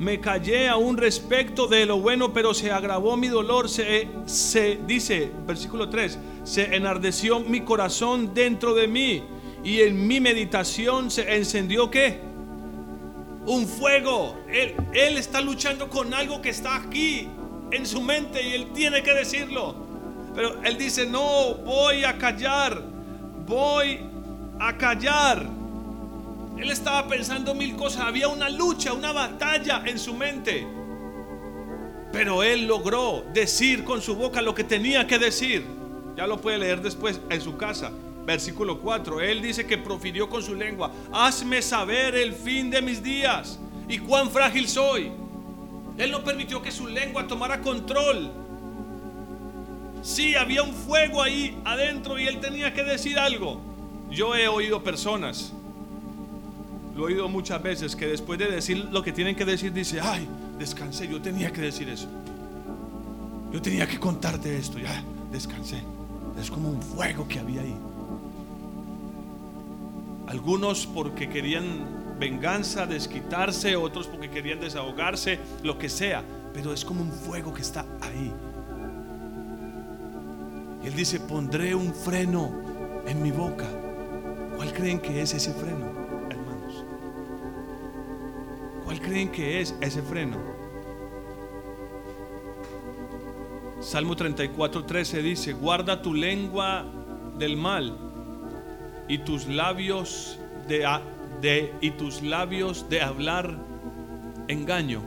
[0.00, 3.68] Me callé aún respecto de lo bueno, pero se agravó mi dolor.
[3.68, 9.22] Se, se dice, versículo 3 se enardeció mi corazón dentro de mí
[9.62, 12.20] y en mi meditación se encendió qué?
[13.46, 14.36] Un fuego.
[14.48, 17.28] Él está luchando con algo que está aquí
[17.70, 19.74] en su mente y él tiene que decirlo.
[20.34, 22.82] Pero él dice, no, voy a callar,
[23.46, 24.00] voy
[24.58, 25.59] a callar.
[26.60, 30.66] Él estaba pensando mil cosas, había una lucha, una batalla en su mente.
[32.12, 35.64] Pero él logró decir con su boca lo que tenía que decir.
[36.16, 37.92] Ya lo puede leer después en su casa.
[38.26, 39.22] Versículo 4.
[39.22, 40.92] Él dice que profirió con su lengua.
[41.12, 43.58] Hazme saber el fin de mis días
[43.88, 45.10] y cuán frágil soy.
[45.96, 48.30] Él no permitió que su lengua tomara control.
[50.02, 53.60] Sí, había un fuego ahí adentro y él tenía que decir algo.
[54.10, 55.54] Yo he oído personas,
[56.94, 60.00] lo he oído muchas veces, que después de decir lo que tienen que decir, dice,
[60.00, 60.26] ay,
[60.58, 62.08] descansé, yo tenía que decir eso.
[63.52, 65.82] Yo tenía que contarte esto, ya, descansé.
[66.40, 67.76] Es como un fuego que había ahí.
[70.28, 76.22] Algunos porque querían venganza, desquitarse, otros porque querían desahogarse, lo que sea.
[76.54, 78.32] Pero es como un fuego que está ahí.
[80.84, 82.52] Y él dice, pondré un freno
[83.06, 83.66] en mi boca.
[84.56, 85.89] ¿Cuál creen que es ese freno,
[88.90, 90.36] ¿Cuál creen que es ese freno?
[93.80, 96.84] Salmo 34, 13 dice, guarda tu lengua
[97.38, 97.96] del mal
[99.06, 103.56] y tus labios de, y tus labios de hablar
[104.48, 105.02] engaño.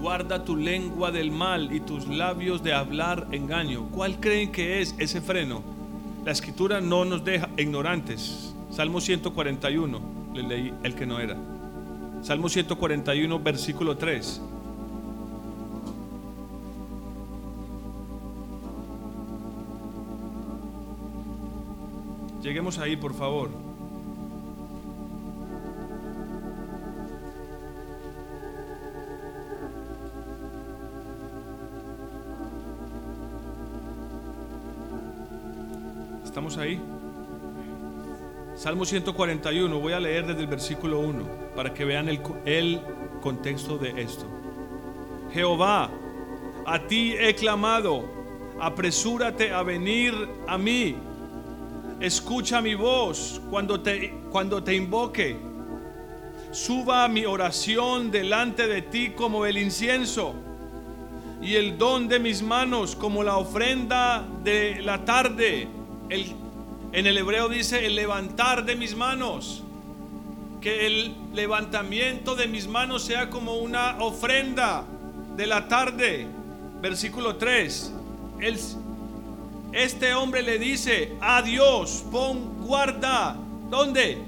[0.00, 3.90] Guarda tu lengua del mal y tus labios de hablar engaño.
[3.90, 5.62] ¿Cuál creen que es ese freno?
[6.24, 8.54] La escritura no nos deja ignorantes.
[8.70, 10.00] Salmo 141,
[10.32, 11.36] le leí el que no era.
[12.24, 14.40] Salmo 141, versículo 3.
[22.40, 23.50] Lleguemos ahí, por favor.
[36.24, 36.80] ¿Estamos ahí?
[38.64, 41.22] Salmo 141, voy a leer desde el versículo 1
[41.54, 42.80] para que vean el, el
[43.20, 44.24] contexto de esto.
[45.34, 45.90] Jehová,
[46.64, 48.06] a ti he clamado,
[48.58, 50.14] apresúrate a venir
[50.46, 50.96] a mí
[52.00, 55.36] escucha mi voz cuando te, cuando te invoque.
[56.50, 60.34] Suba mi oración delante de ti como el incienso
[61.42, 65.68] y el don de mis manos como la ofrenda de la tarde.
[66.08, 66.43] El,
[66.94, 69.64] en el hebreo dice el levantar de mis manos.
[70.60, 74.84] Que el levantamiento de mis manos sea como una ofrenda
[75.36, 76.28] de la tarde.
[76.80, 77.92] Versículo 3.
[78.38, 78.58] El,
[79.72, 83.36] este hombre le dice a Dios, pon guarda.
[83.68, 84.22] ¿Dónde?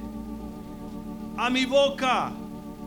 [1.36, 2.32] A mi boca.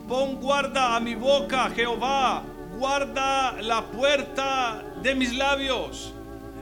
[0.06, 2.42] Pon guarda a mi boca, Jehová.
[2.78, 6.12] guarda la puerta de mis labios.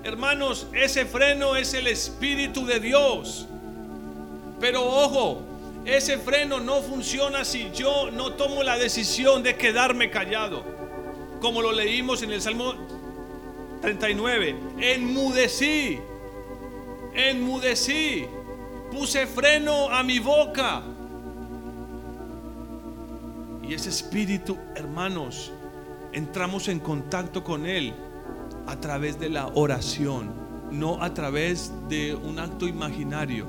[0.04, 3.46] Hermanos, ese freno es el Espíritu de Dios.
[4.60, 5.42] Pero ojo,
[5.84, 10.64] ese freno no funciona si yo no tomo la decisión de quedarme callado.
[11.40, 12.74] Como lo leímos en el Salmo
[13.80, 14.56] 39.
[14.78, 15.98] Enmudecí,
[17.14, 18.26] enmudecí,
[18.90, 20.82] puse freno a mi boca.
[23.62, 25.52] Y ese espíritu, hermanos,
[26.12, 27.94] entramos en contacto con Él
[28.68, 30.30] a través de la oración,
[30.70, 33.46] no a través de un acto imaginario,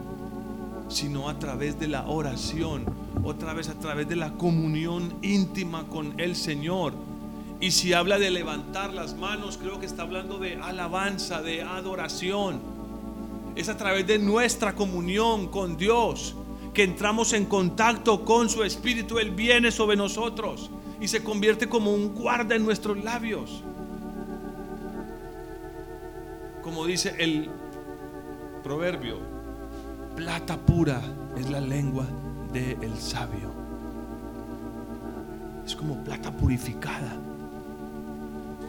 [0.88, 2.86] sino a través de la oración,
[3.26, 6.94] otra vez a través de la comunión íntima con el Señor.
[7.60, 12.62] Y si habla de levantar las manos, creo que está hablando de alabanza, de adoración.
[13.58, 16.34] Es a través de nuestra comunión con Dios
[16.74, 19.20] que entramos en contacto con su Espíritu.
[19.20, 23.64] Él viene sobre nosotros y se convierte como un guarda en nuestros labios.
[26.70, 27.50] Como dice el
[28.62, 29.18] proverbio,
[30.16, 31.02] plata pura
[31.36, 32.06] es la lengua
[32.54, 33.50] del sabio.
[35.66, 37.18] Es como plata purificada.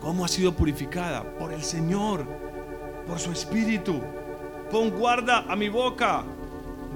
[0.01, 1.25] ¿Cómo ha sido purificada?
[1.39, 2.25] Por el Señor,
[3.07, 4.01] por su Espíritu.
[4.71, 6.25] Pon guarda a mi boca,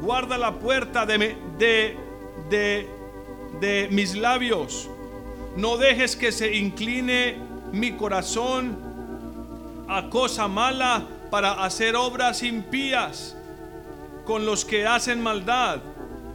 [0.01, 1.99] guarda la puerta de,
[3.91, 4.89] mis labios.
[5.55, 7.37] No dejes que se incline
[7.73, 8.84] mi corazón
[9.89, 13.37] a cosa mala para hacer obras impías
[14.25, 15.81] con los que hacen maldad.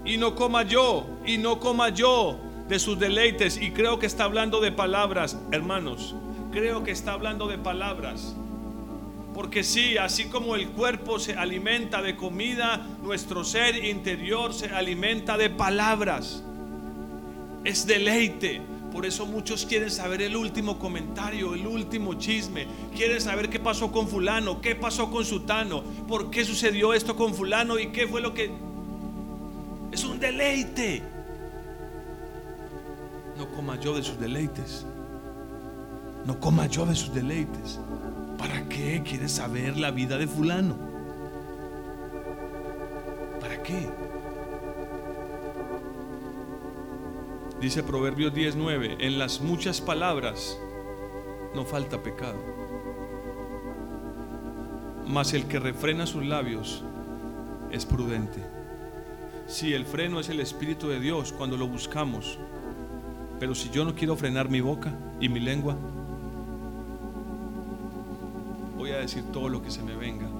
[0.05, 2.37] Y no coma yo, y no coma yo
[2.67, 3.57] de sus deleites.
[3.61, 6.15] Y creo que está hablando de palabras, hermanos
[6.51, 8.35] creo que está hablando de palabras.
[9.33, 15.37] Porque sí, así como el cuerpo se alimenta de comida, nuestro ser interior se alimenta
[15.37, 16.43] de palabras.
[17.63, 18.61] Es deleite.
[18.91, 22.67] Por eso muchos quieren saber el último comentario, el último chisme.
[22.95, 27.33] Quieren saber qué pasó con fulano, qué pasó con sutano, por qué sucedió esto con
[27.33, 28.51] fulano y qué fue lo que...
[29.91, 31.03] Es un deleite.
[33.37, 34.85] No coma yo de sus deleites.
[36.25, 37.79] No coma yo de sus deleites.
[38.37, 40.77] ¿Para qué quieres saber la vida de fulano?
[43.39, 43.87] ¿Para qué?
[47.61, 50.57] Dice Proverbios 19, en las muchas palabras
[51.53, 52.39] no falta pecado.
[55.05, 56.85] Mas el que refrena sus labios
[57.69, 58.41] es prudente.
[59.45, 62.39] Si el freno es el Espíritu de Dios cuando lo buscamos,
[63.41, 65.75] pero si yo no quiero frenar mi boca y mi lengua,
[68.77, 70.38] voy a decir todo lo que se me venga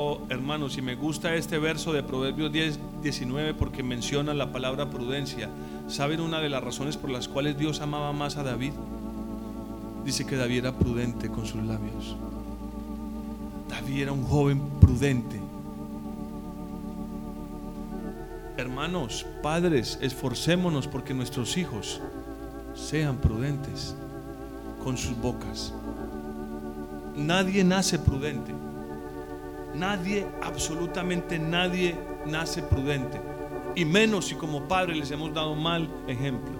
[0.00, 4.88] Oh, hermanos, si me gusta este verso de Proverbios 10, 19 porque menciona la palabra
[4.88, 5.48] prudencia,
[5.88, 8.74] ¿saben una de las razones por las cuales Dios amaba más a David?
[10.04, 12.14] Dice que David era prudente con sus labios.
[13.68, 15.40] David era un joven prudente.
[18.56, 22.00] Hermanos, padres, esforcémonos porque nuestros hijos
[22.72, 23.96] sean prudentes
[24.84, 25.74] con sus bocas.
[27.16, 28.67] Nadie nace prudente.
[29.78, 31.94] Nadie, absolutamente nadie
[32.26, 33.20] nace prudente.
[33.76, 36.52] Y menos si como padres les hemos dado mal ejemplo.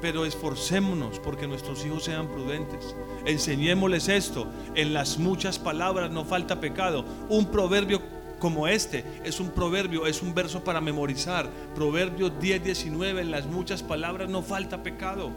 [0.00, 2.96] Pero esforcémonos porque nuestros hijos sean prudentes.
[3.24, 4.48] Enseñémosles esto.
[4.74, 7.04] En las muchas palabras no falta pecado.
[7.28, 8.02] Un proverbio
[8.40, 11.48] como este es un proverbio, es un verso para memorizar.
[11.76, 13.20] Proverbios 10, 19.
[13.20, 15.30] En las muchas palabras no falta pecado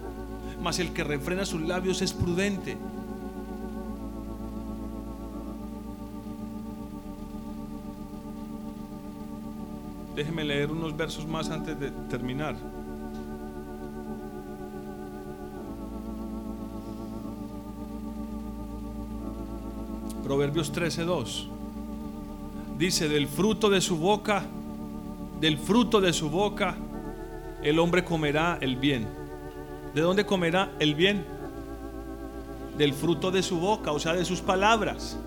[0.62, 2.78] mas el que refrena sus labios es prudente.
[10.18, 12.56] Déjeme leer unos versos más antes de terminar.
[20.24, 21.48] Proverbios 13:2
[22.80, 24.44] dice: Del fruto de su boca,
[25.40, 26.76] del fruto de su boca,
[27.62, 29.08] el hombre comerá el bien
[29.94, 31.26] ¿De dónde comerá el bien?
[32.78, 35.18] Del fruto de su boca, o sea, de sus palabras.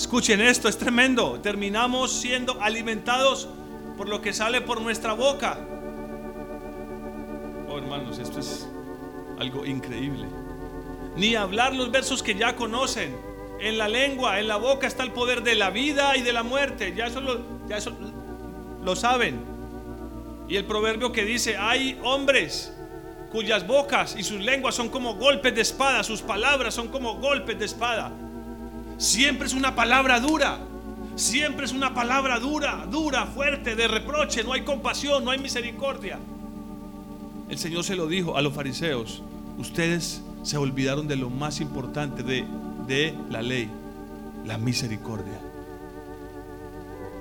[0.00, 1.40] Escuchen esto, es tremendo.
[1.40, 3.50] Terminamos siendo alimentados
[3.98, 5.58] por lo que sale por nuestra boca.
[7.68, 8.66] Oh, hermanos, esto es
[9.38, 10.26] algo increíble.
[11.16, 13.14] Ni hablar los versos que ya conocen.
[13.60, 16.44] En la lengua, en la boca está el poder de la vida y de la
[16.44, 16.94] muerte.
[16.96, 17.92] Ya eso lo, ya eso
[18.82, 19.38] lo saben.
[20.48, 22.74] Y el proverbio que dice, hay hombres
[23.30, 27.58] cuyas bocas y sus lenguas son como golpes de espada, sus palabras son como golpes
[27.58, 28.10] de espada.
[29.00, 30.58] Siempre es una palabra dura,
[31.16, 36.18] siempre es una palabra dura, dura, fuerte, de reproche, no hay compasión, no hay misericordia.
[37.48, 39.22] El Señor se lo dijo a los fariseos,
[39.56, 42.44] ustedes se olvidaron de lo más importante de,
[42.86, 43.70] de la ley,
[44.44, 45.40] la misericordia.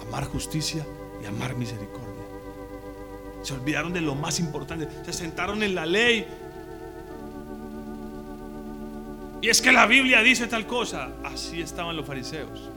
[0.06, 0.86] Amar justicia
[1.24, 2.10] y amar misericordia.
[3.42, 4.90] Se olvidaron de lo más importante.
[5.06, 6.28] Se sentaron en la ley.
[9.42, 11.10] Y es que la Biblia dice tal cosa.
[11.24, 12.70] Así estaban los fariseos.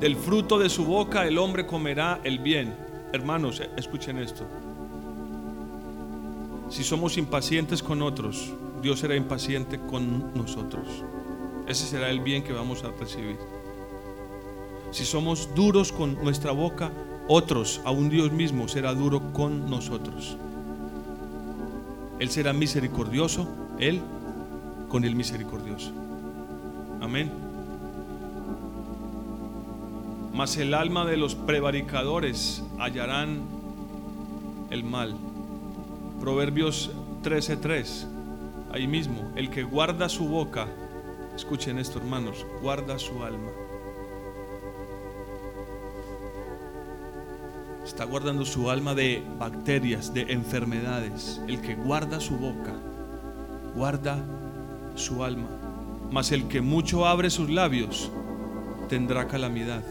[0.00, 2.76] Del fruto de su boca el hombre comerá el bien.
[3.12, 4.44] Hermanos, escuchen esto.
[6.68, 8.52] Si somos impacientes con otros,
[8.82, 10.86] Dios será impaciente con nosotros.
[11.66, 13.38] Ese será el bien que vamos a recibir.
[14.90, 16.90] Si somos duros con nuestra boca,
[17.28, 20.36] otros, aún Dios mismo, será duro con nosotros.
[22.18, 23.48] Él será misericordioso,
[23.78, 24.00] Él
[24.88, 25.92] con el misericordioso.
[27.00, 27.30] Amén.
[30.32, 33.40] Mas el alma de los prevaricadores hallarán
[34.70, 35.14] el mal.
[36.20, 36.90] Proverbios
[37.22, 38.06] 13:3.
[38.72, 40.68] Ahí mismo, el que guarda su boca,
[41.34, 43.50] escuchen esto hermanos, guarda su alma.
[47.96, 51.40] Está guardando su alma de bacterias, de enfermedades.
[51.48, 52.74] El que guarda su boca,
[53.74, 54.22] guarda
[54.96, 55.48] su alma.
[56.10, 58.10] Mas el que mucho abre sus labios,
[58.90, 59.82] tendrá calamidad.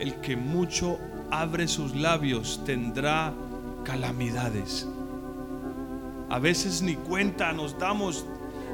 [0.00, 0.98] El que mucho
[1.30, 3.34] abre sus labios, tendrá
[3.84, 4.88] calamidades.
[6.30, 8.24] A veces ni cuenta nos damos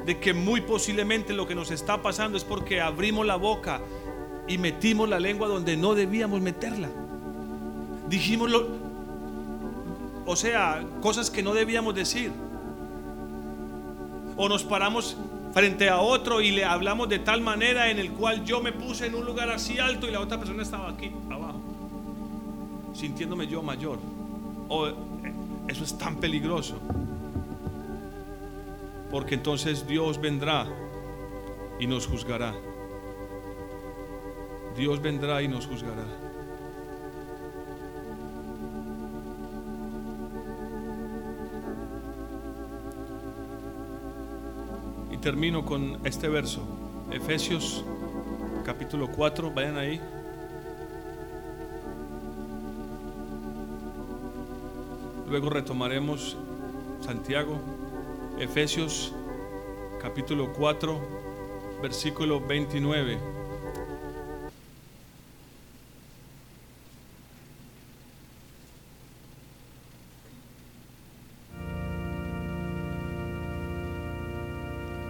[0.05, 3.81] de que muy posiblemente lo que nos está pasando es porque abrimos la boca
[4.47, 6.89] y metimos la lengua donde no debíamos meterla
[8.09, 8.67] dijimos lo,
[10.25, 12.31] o sea, cosas que no debíamos decir.
[14.35, 15.17] O nos paramos
[15.53, 19.07] frente a otro y le hablamos de tal manera en el cual yo me puse
[19.07, 21.59] en un lugar así alto y la otra persona estaba aquí abajo,
[22.93, 23.99] sintiéndome yo mayor.
[24.69, 24.93] O eh,
[25.67, 26.79] eso es tan peligroso.
[29.11, 30.67] Porque entonces Dios vendrá
[31.79, 32.53] y nos juzgará.
[34.77, 36.28] Dios vendrá y nos juzgará.
[45.21, 46.61] Termino con este verso.
[47.11, 47.83] Efesios
[48.63, 49.99] capítulo 4, vayan ahí.
[55.29, 56.37] Luego retomaremos
[57.01, 57.59] Santiago,
[58.39, 59.13] Efesios
[60.01, 60.99] capítulo 4,
[61.81, 63.38] versículo 29.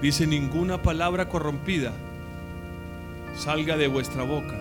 [0.02, 1.91] Dice, ninguna palabra corrompida
[3.36, 4.58] salga de vuestra boca.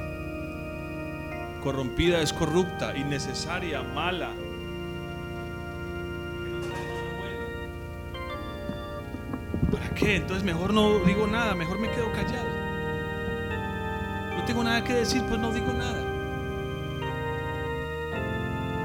[1.62, 4.30] Corrompida es corrupta, innecesaria, mala.
[9.70, 10.16] ¿Para qué?
[10.16, 12.48] Entonces mejor no digo nada, mejor me quedo callado.
[14.36, 16.04] No tengo nada que decir, pues no digo nada.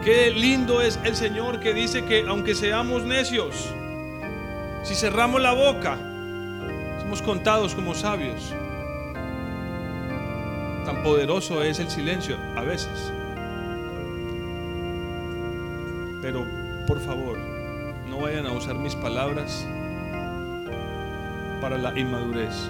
[0.04, 3.74] Qué lindo es el Señor que dice que aunque seamos necios,
[4.84, 6.13] si cerramos la boca,
[7.22, 8.54] contados como sabios.
[10.86, 13.12] Tan poderoso es el silencio a veces.
[16.22, 16.46] Pero
[16.88, 17.38] por favor,
[18.10, 19.66] no vayan a usar mis palabras
[21.62, 22.70] para la inmadurez.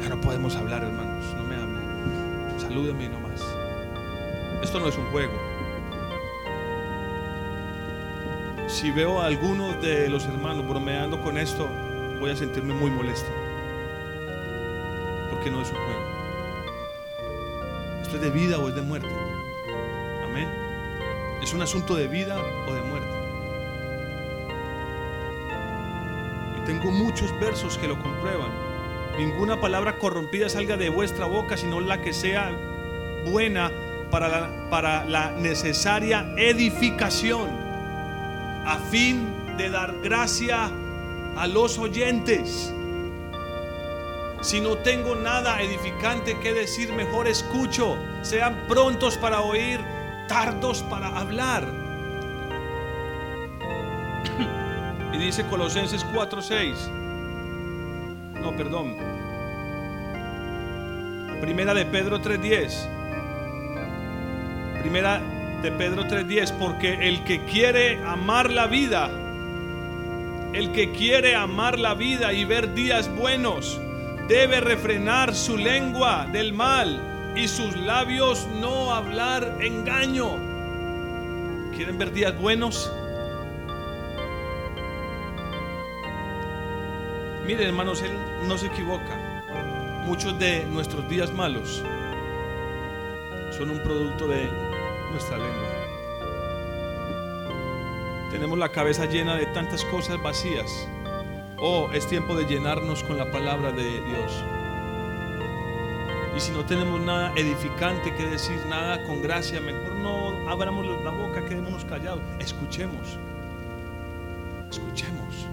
[0.00, 2.60] Ya no podemos hablar, hermanos, no me hablen.
[2.60, 3.42] Salúdenme nomás.
[4.62, 5.32] Esto no es un juego.
[8.68, 11.68] Si veo a alguno de los hermanos bromeando con esto,
[12.20, 13.41] voy a sentirme muy molesto
[15.42, 16.00] que no es un juego.
[18.02, 19.08] Esto es de vida o es de muerte.
[20.24, 20.48] Amén.
[21.42, 22.38] Es un asunto de vida
[22.68, 23.08] o de muerte.
[26.58, 28.50] Y tengo muchos versos que lo comprueban.
[29.18, 32.50] Ninguna palabra corrompida salga de vuestra boca, sino la que sea
[33.24, 33.70] buena
[34.10, 37.48] para la, para la necesaria edificación,
[38.64, 40.70] a fin de dar gracia
[41.36, 42.72] a los oyentes.
[44.42, 47.96] Si no tengo nada edificante que decir, mejor escucho.
[48.22, 49.80] Sean prontos para oír,
[50.28, 51.64] tardos para hablar.
[55.12, 56.90] Y dice Colosenses 4:6.
[58.40, 58.96] No, perdón.
[61.40, 62.88] Primera de Pedro 3:10.
[64.80, 65.20] Primera
[65.62, 69.08] de Pedro 3:10, porque el que quiere amar la vida,
[70.52, 73.80] el que quiere amar la vida y ver días buenos,
[74.28, 80.36] debe refrenar su lengua del mal y sus labios no hablar engaño.
[81.74, 82.92] ¿Quieren ver días buenos?
[87.46, 88.12] Miren, hermanos, Él
[88.46, 89.42] no se equivoca.
[90.06, 91.82] Muchos de nuestros días malos
[93.56, 94.48] son un producto de
[95.10, 95.68] nuestra lengua.
[98.30, 100.88] Tenemos la cabeza llena de tantas cosas vacías.
[101.64, 104.44] Oh, es tiempo de llenarnos con la palabra de Dios.
[106.36, 111.12] Y si no tenemos nada edificante que decir, nada con gracia, mejor no abramos la
[111.12, 112.20] boca, quedémonos callados.
[112.40, 113.16] Escuchemos.
[114.72, 115.46] Escuchemos.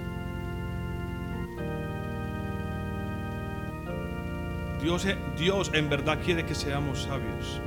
[4.82, 5.06] Dios,
[5.38, 7.62] Dios en verdad quiere que seamos sabios.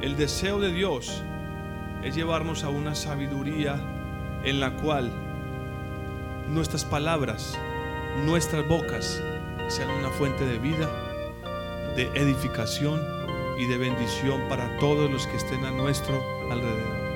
[0.00, 1.22] El deseo de Dios
[2.02, 3.80] es llevarnos a una sabiduría
[4.42, 5.12] en la cual
[6.48, 7.58] nuestras palabras,
[8.24, 9.22] nuestras bocas
[9.68, 10.88] sean una fuente de vida,
[11.96, 13.00] de edificación
[13.58, 17.07] y de bendición para todos los que estén a nuestro alrededor.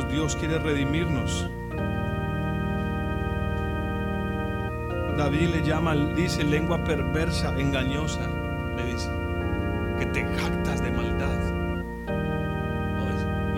[0.00, 1.50] Dios quiere redimirnos.
[5.18, 8.26] David le llama, dice lengua perversa, engañosa,
[8.76, 9.10] le dice,
[9.98, 11.38] que te jactas de maldad.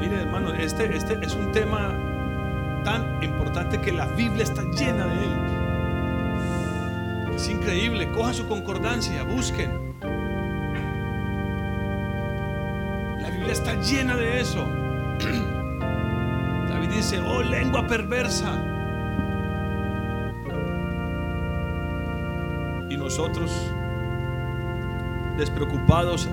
[0.00, 1.92] mire hermano, este, este es un tema
[2.84, 5.30] tan importante que la Biblia está llena de él.
[7.36, 9.70] Es increíble, coja su concordancia, busquen.
[13.20, 14.66] La Biblia está llena de eso.
[16.94, 18.52] dice, oh lengua perversa.
[22.88, 23.50] Y nosotros,
[25.36, 26.28] despreocupados,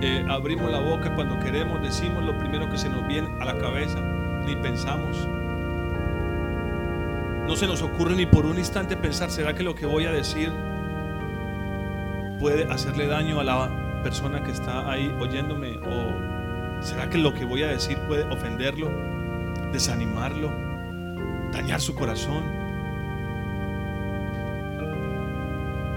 [0.00, 3.58] eh, abrimos la boca cuando queremos, decimos lo primero que se nos viene a la
[3.58, 4.00] cabeza,
[4.44, 5.28] ni pensamos.
[7.46, 10.12] No se nos ocurre ni por un instante pensar, ¿será que lo que voy a
[10.12, 10.50] decir
[12.40, 15.76] puede hacerle daño a la persona que está ahí oyéndome?
[15.86, 19.13] ¿O será que lo que voy a decir puede ofenderlo?
[19.74, 20.50] Desanimarlo,
[21.52, 22.44] dañar su corazón.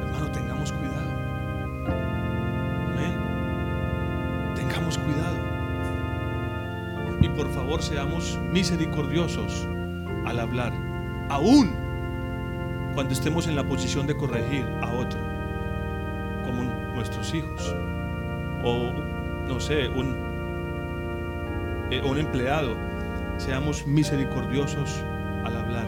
[0.02, 1.12] Hermano, tengamos cuidado.
[2.92, 3.14] Amén.
[4.56, 5.38] Tengamos cuidado.
[7.22, 9.68] Y por favor seamos misericordiosos
[10.26, 10.74] al hablar,
[11.30, 11.72] aún
[12.96, 15.20] cuando estemos en la posición de corregir a otro,
[16.46, 16.64] como
[16.96, 17.76] nuestros hijos,
[18.64, 18.92] o
[19.48, 20.16] no sé, un,
[21.92, 22.76] eh, un empleado
[23.38, 25.04] seamos misericordiosos
[25.46, 25.88] al hablar.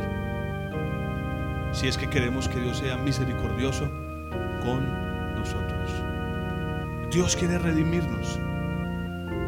[1.72, 3.90] Si es que queremos que Dios sea misericordioso
[4.64, 5.92] con nosotros.
[7.12, 8.40] Dios quiere redimirnos.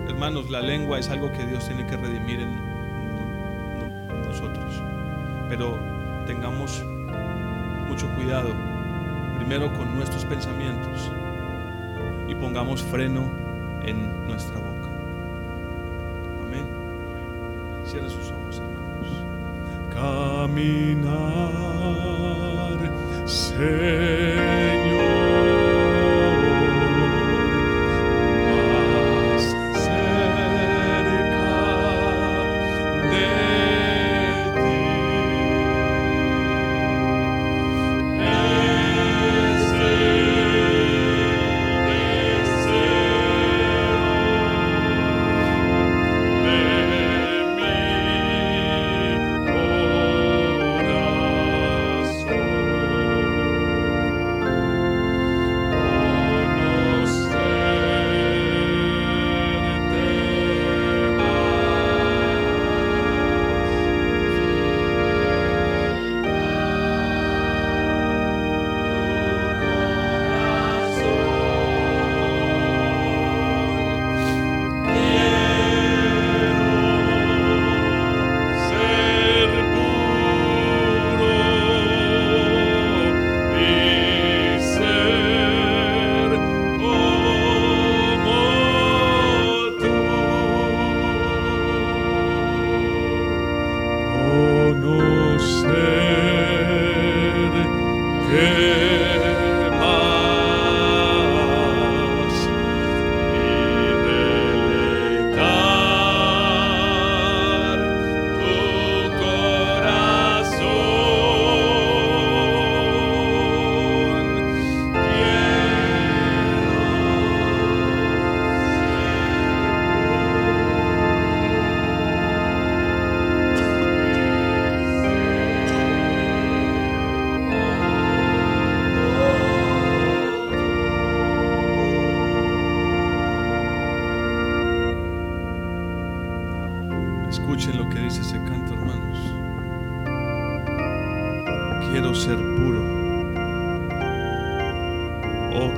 [0.08, 2.56] Hermanos, la lengua es algo que Dios tiene que redimir en
[4.28, 4.82] nosotros.
[5.50, 5.78] Pero
[6.26, 6.84] tengamos
[7.88, 8.50] mucho cuidado,
[9.38, 11.12] primero con nuestros pensamientos
[12.28, 13.30] y pongamos freno
[13.84, 14.81] en nuestra boca.
[17.92, 19.10] Cierra sus ojos, hermanos.
[19.94, 21.12] Caminar,
[23.26, 24.71] Señor.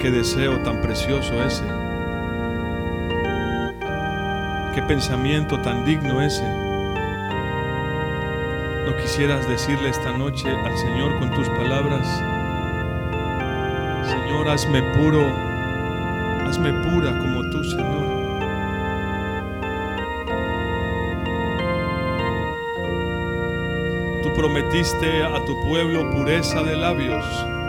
[0.03, 1.63] Qué deseo tan precioso ese.
[4.75, 6.43] Qué pensamiento tan digno ese.
[8.85, 12.05] ¿No quisieras decirle esta noche al Señor con tus palabras?
[14.05, 15.21] Señor, hazme puro,
[16.49, 18.03] hazme pura como tú, Señor.
[24.21, 27.62] Tú prometiste a tu pueblo pureza de labios.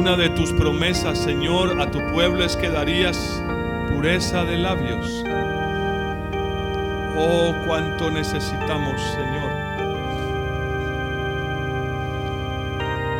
[0.00, 3.18] Una de tus promesas, Señor, a tu pueblo es que darías
[3.92, 5.22] pureza de labios.
[7.18, 9.50] Oh, cuánto necesitamos, Señor.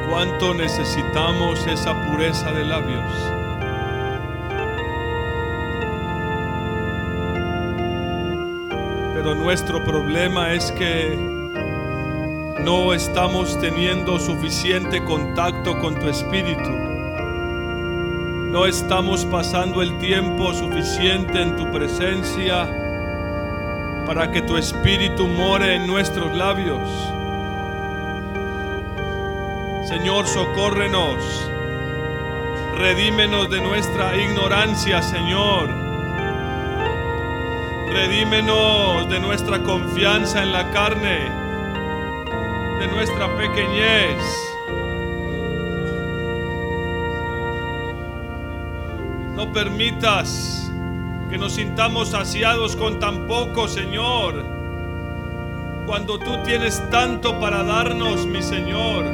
[0.09, 3.13] Cuánto necesitamos esa pureza de labios.
[9.13, 11.40] Pero nuestro problema es que
[12.65, 16.71] no estamos teniendo suficiente contacto con tu espíritu.
[18.51, 22.69] No estamos pasando el tiempo suficiente en tu presencia
[24.07, 26.89] para que tu espíritu more en nuestros labios.
[29.89, 31.17] Señor, socórrenos.
[32.77, 35.69] Redímenos de nuestra ignorancia, Señor.
[37.91, 41.40] Redímenos de nuestra confianza en la carne,
[42.91, 44.19] nuestra pequeñez.
[49.35, 50.71] No permitas
[51.31, 54.45] que nos sintamos saciados con tan poco, Señor,
[55.87, 59.05] cuando tú tienes tanto para darnos, mi Señor.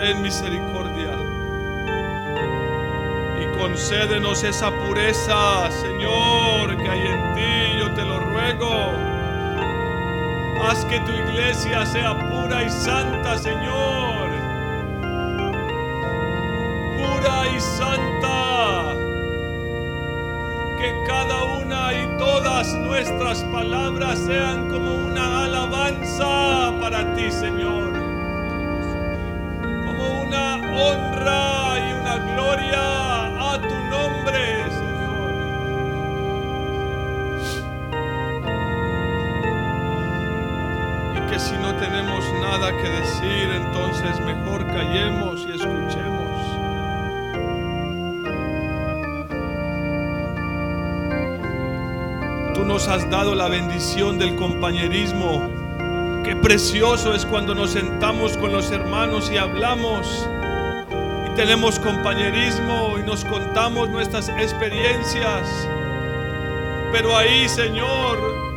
[0.00, 1.16] Ten misericordia
[3.40, 9.11] y concédenos esa pureza, Señor, que hay en ti, yo te lo ruego.
[10.62, 14.30] Haz que tu iglesia sea pura y santa, Señor.
[16.96, 18.94] Pura y santa.
[20.78, 27.92] Que cada una y todas nuestras palabras sean como una alabanza para ti, Señor.
[29.84, 31.51] Como una honra
[43.24, 46.22] entonces mejor callemos y escuchemos.
[52.54, 55.48] Tú nos has dado la bendición del compañerismo.
[56.24, 60.28] Qué precioso es cuando nos sentamos con los hermanos y hablamos
[61.26, 65.68] y tenemos compañerismo y nos contamos nuestras experiencias.
[66.92, 68.51] Pero ahí, Señor,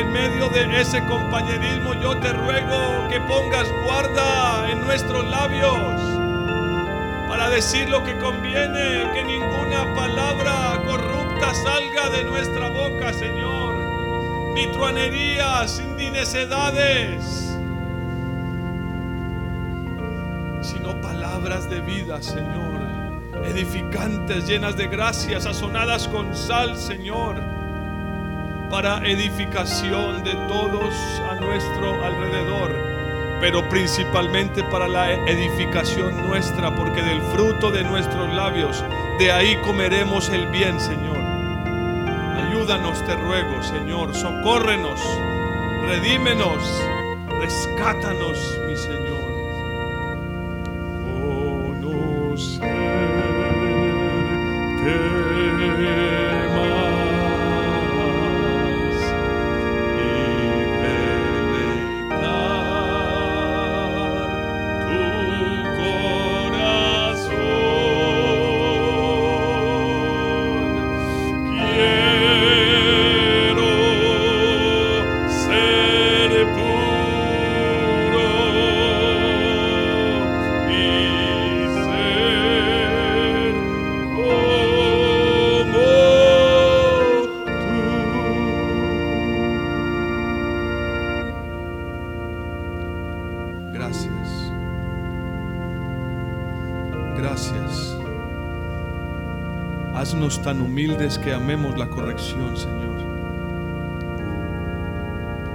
[0.00, 6.00] en medio de ese compañerismo, yo te ruego que pongas guarda en nuestros labios
[7.28, 13.74] para decir lo que conviene, que ninguna palabra corrupta salga de nuestra boca, Señor.
[14.54, 17.54] Ni truanerías, ni necedades,
[20.62, 22.80] sino palabras de vida, Señor.
[23.44, 27.59] Edificantes, llenas de gracia, sazonadas con sal, Señor
[28.70, 30.94] para edificación de todos
[31.28, 32.72] a nuestro alrededor,
[33.40, 38.84] pero principalmente para la edificación nuestra, porque del fruto de nuestros labios,
[39.18, 41.18] de ahí comeremos el bien, Señor.
[42.46, 45.00] Ayúdanos, te ruego, Señor, socórrenos,
[45.86, 46.62] redímenos,
[47.40, 49.09] rescátanos, mi Señor.
[100.42, 102.80] tan humildes que amemos la corrección, Señor.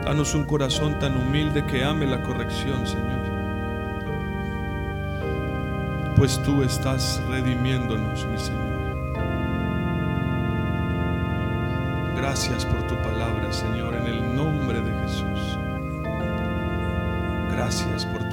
[0.05, 3.25] Danos un corazón tan humilde que ame la corrección, Señor.
[6.15, 8.65] Pues tú estás redimiéndonos, mi Señor.
[12.15, 15.57] Gracias por tu palabra, Señor, en el nombre de Jesús.
[17.51, 18.24] Gracias por